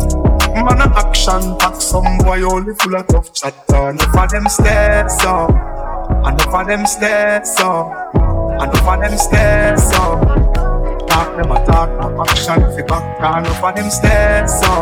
[0.54, 3.54] Man a action pack, some boy only full of tough chat.
[3.70, 5.50] Enough of them stairs up.
[5.50, 7.90] Enough of them stairs so.
[8.14, 10.71] Enough of them stairs so.
[11.12, 13.04] Talk them a talk, no action fi back.
[13.20, 14.72] Enough of them stairs so.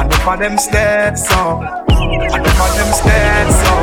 [0.00, 1.60] Enough of them stairs so.
[1.60, 3.74] Enough of them stairs so.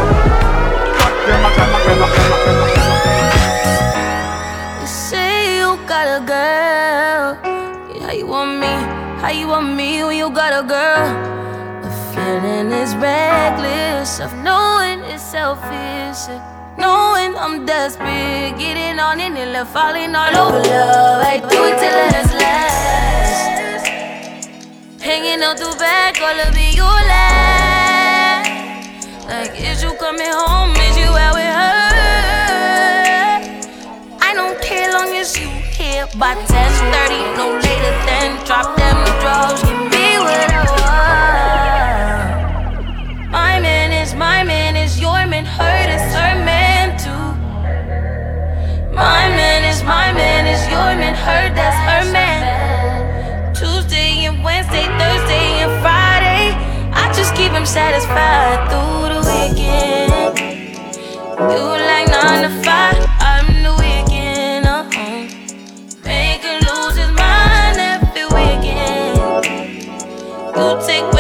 [0.98, 3.12] Cut them a them a them a them a them a a
[4.82, 7.38] You say you got a girl.
[7.96, 8.74] Yeah, you want me?
[9.22, 11.08] How you want me when you got a girl?
[11.84, 16.26] The feeling is reckless of knowing it's selfish.
[16.82, 21.22] Knowing I'm desperate, getting on it and falling all over love.
[21.24, 23.86] I do it till it's last.
[25.00, 28.50] Hanging out the back, all of it you last.
[29.30, 30.76] Like, is you coming home?
[30.88, 31.82] Is you out with her?
[34.28, 39.62] I don't care long as you here by 10:30, no later than drop them drugs.
[39.92, 40.02] Me.
[43.32, 45.46] My man is my man is your man.
[45.46, 46.61] Hurt is her man.
[49.02, 51.16] My man is my man is your man.
[51.16, 53.56] Hurt that's her man.
[53.56, 56.54] Tuesday and Wednesday, Thursday and Friday.
[56.94, 60.38] I just keep him satisfied through the weekend.
[61.52, 64.68] You like nine to five, I'm the weekend.
[64.68, 65.26] Uh-huh.
[66.68, 69.46] Lose his mind every weekend.
[70.56, 71.11] You take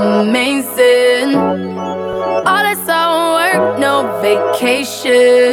[0.00, 1.34] amazing.
[1.36, 5.52] All that's all work, no vacation.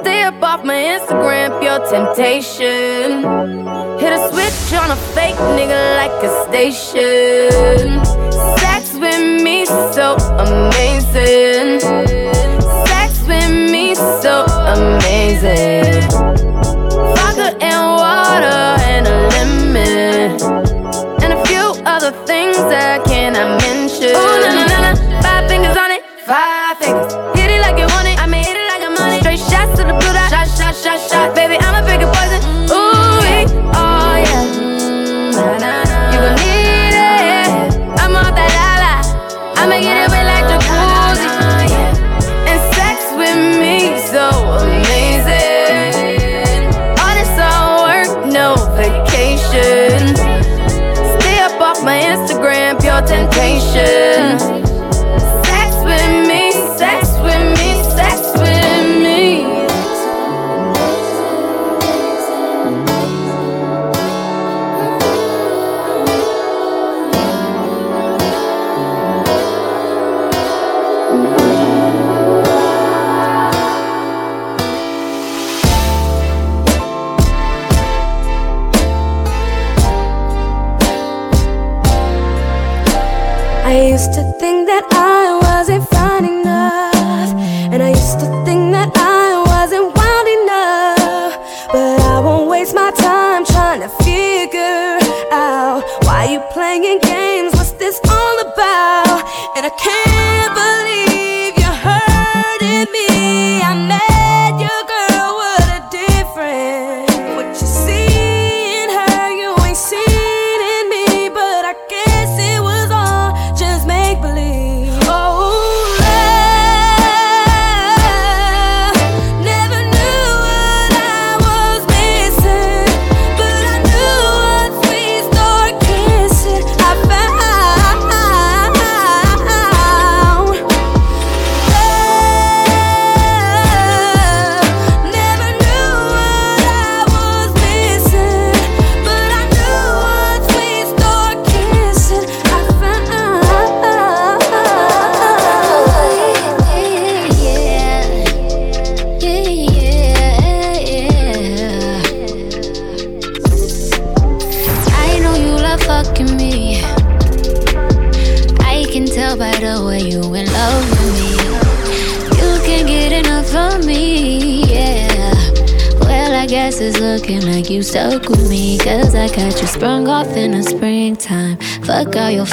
[0.00, 3.24] Stay up off my Instagram, pure temptation.
[3.98, 8.02] Hit a switch on a fake nigga like a station.
[8.58, 11.80] Sex with me so amazing.
[12.86, 14.44] Sex with me so
[14.76, 15.87] amazing.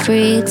[0.05, 0.44] Free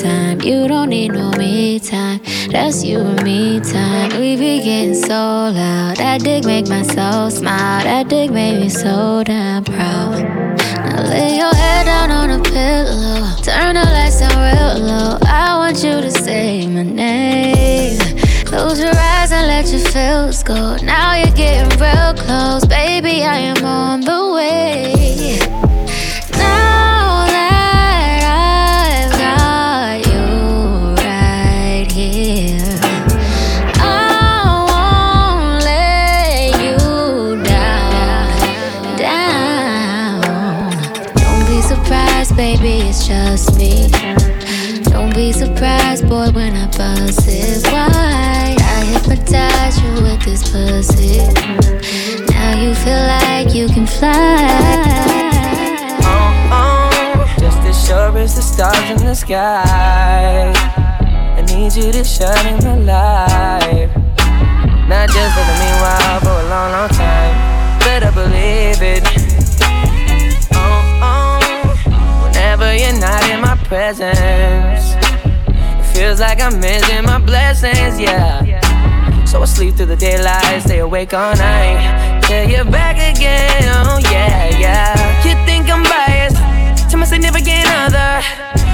[81.13, 82.23] all night.
[82.25, 85.27] Till you're back again, oh yeah, yeah.
[85.27, 88.23] You think I'm biased to my significant other?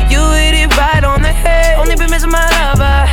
[0.09, 1.79] You hit it right on the head.
[1.81, 3.09] Only been missing my lover.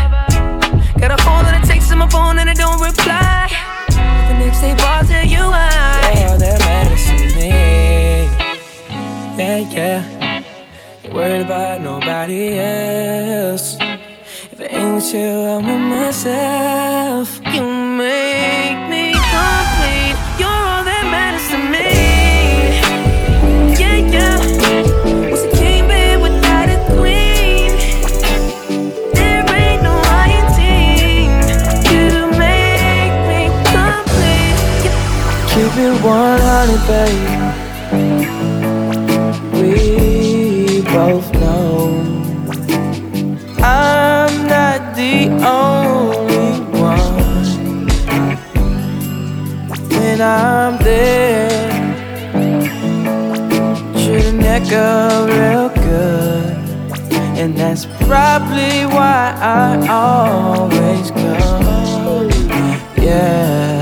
[1.00, 3.50] Got a phone that it takes on my phone and I don't reply.
[3.88, 6.12] The next day, ball tell you why.
[6.14, 7.50] Yeah, that matters to me.
[9.38, 10.44] Yeah, yeah.
[11.04, 13.78] Ain't worried about nobody else.
[14.52, 17.07] If it ain't with you, I'm with myself.
[36.68, 37.68] 100, baby.
[39.54, 42.04] We both know.
[43.64, 47.88] I'm not the only one.
[49.92, 51.72] When I'm there,
[53.94, 56.54] treat a neck up real good.
[57.40, 62.30] And that's probably why I always come.
[63.02, 63.77] Yeah.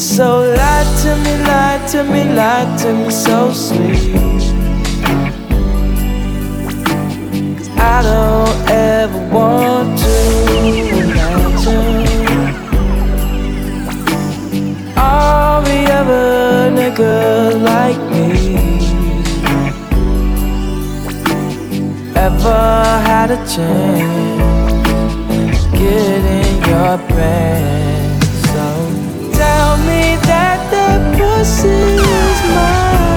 [0.00, 4.40] So lie to me, lie to me, lie to me so sweet.
[7.76, 10.14] I don't ever want to
[11.02, 12.06] imagine
[14.96, 18.30] all the other niggas like me
[22.16, 22.62] ever
[23.04, 24.06] had a chance
[25.76, 27.89] get in your bed.
[31.40, 33.09] Pussy is mine.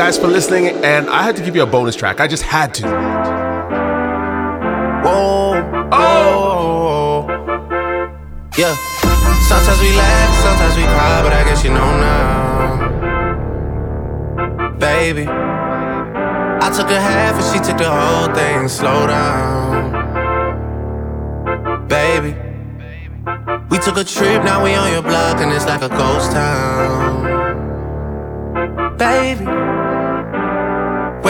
[0.00, 2.20] Guys for listening, and I had to give you a bonus track.
[2.20, 2.88] I just had to.
[5.04, 5.60] Whoa,
[5.92, 7.26] oh,
[8.56, 8.74] yeah.
[9.46, 12.88] Sometimes we laugh, sometimes we cry, but I guess you know now,
[14.78, 15.26] baby.
[15.28, 18.68] I took a half and she took the whole thing.
[18.68, 19.92] Slow down,
[21.88, 22.34] baby.
[23.68, 27.26] We took a trip, now we on your block, and it's like a ghost town,
[28.96, 29.44] baby.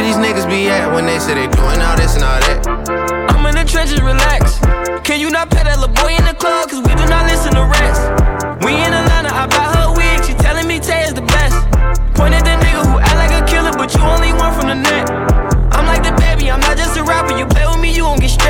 [0.00, 2.64] Where these niggas be at when they say they doing all this and all that?
[3.28, 4.56] I'm in the trenches, relax.
[5.04, 6.72] Can you not pet that little boy in the club?
[6.72, 8.08] Cause we do not listen to rest.
[8.64, 10.24] We in Atlanta, I buy her wig.
[10.24, 11.52] She telling me Tay is the best.
[12.16, 14.78] Point at the nigga who act like a killer, but you only one from the
[14.80, 15.04] net.
[15.76, 17.36] I'm like the baby, I'm not just a rapper.
[17.36, 18.49] You play with me, you gon' get stretched.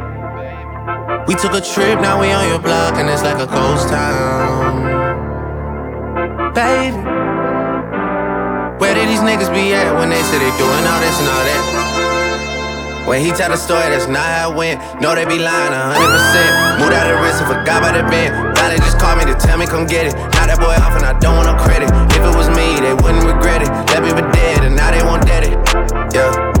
[1.27, 4.83] We took a trip, now we on your block and it's like a ghost town,
[6.53, 6.97] baby.
[8.81, 11.45] Where did these niggas be at when they say they doing all this and all
[11.45, 13.07] that?
[13.07, 14.81] When he tell the story, that's not how it went.
[15.01, 16.79] No, they be lying 100%.
[16.79, 18.57] Moved out of risk and forgot about the bend.
[18.71, 20.15] They just call me to tell me come get it.
[20.15, 21.91] Now that boy off and I don't want no credit.
[22.15, 23.69] If it was me, they wouldn't regret it.
[23.91, 25.57] Left me for dead and now they won't dead it.
[26.15, 26.60] Yeah.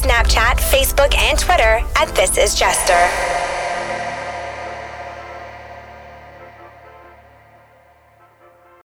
[0.00, 3.49] Snapchat, Facebook, and Twitter at This Is Jester.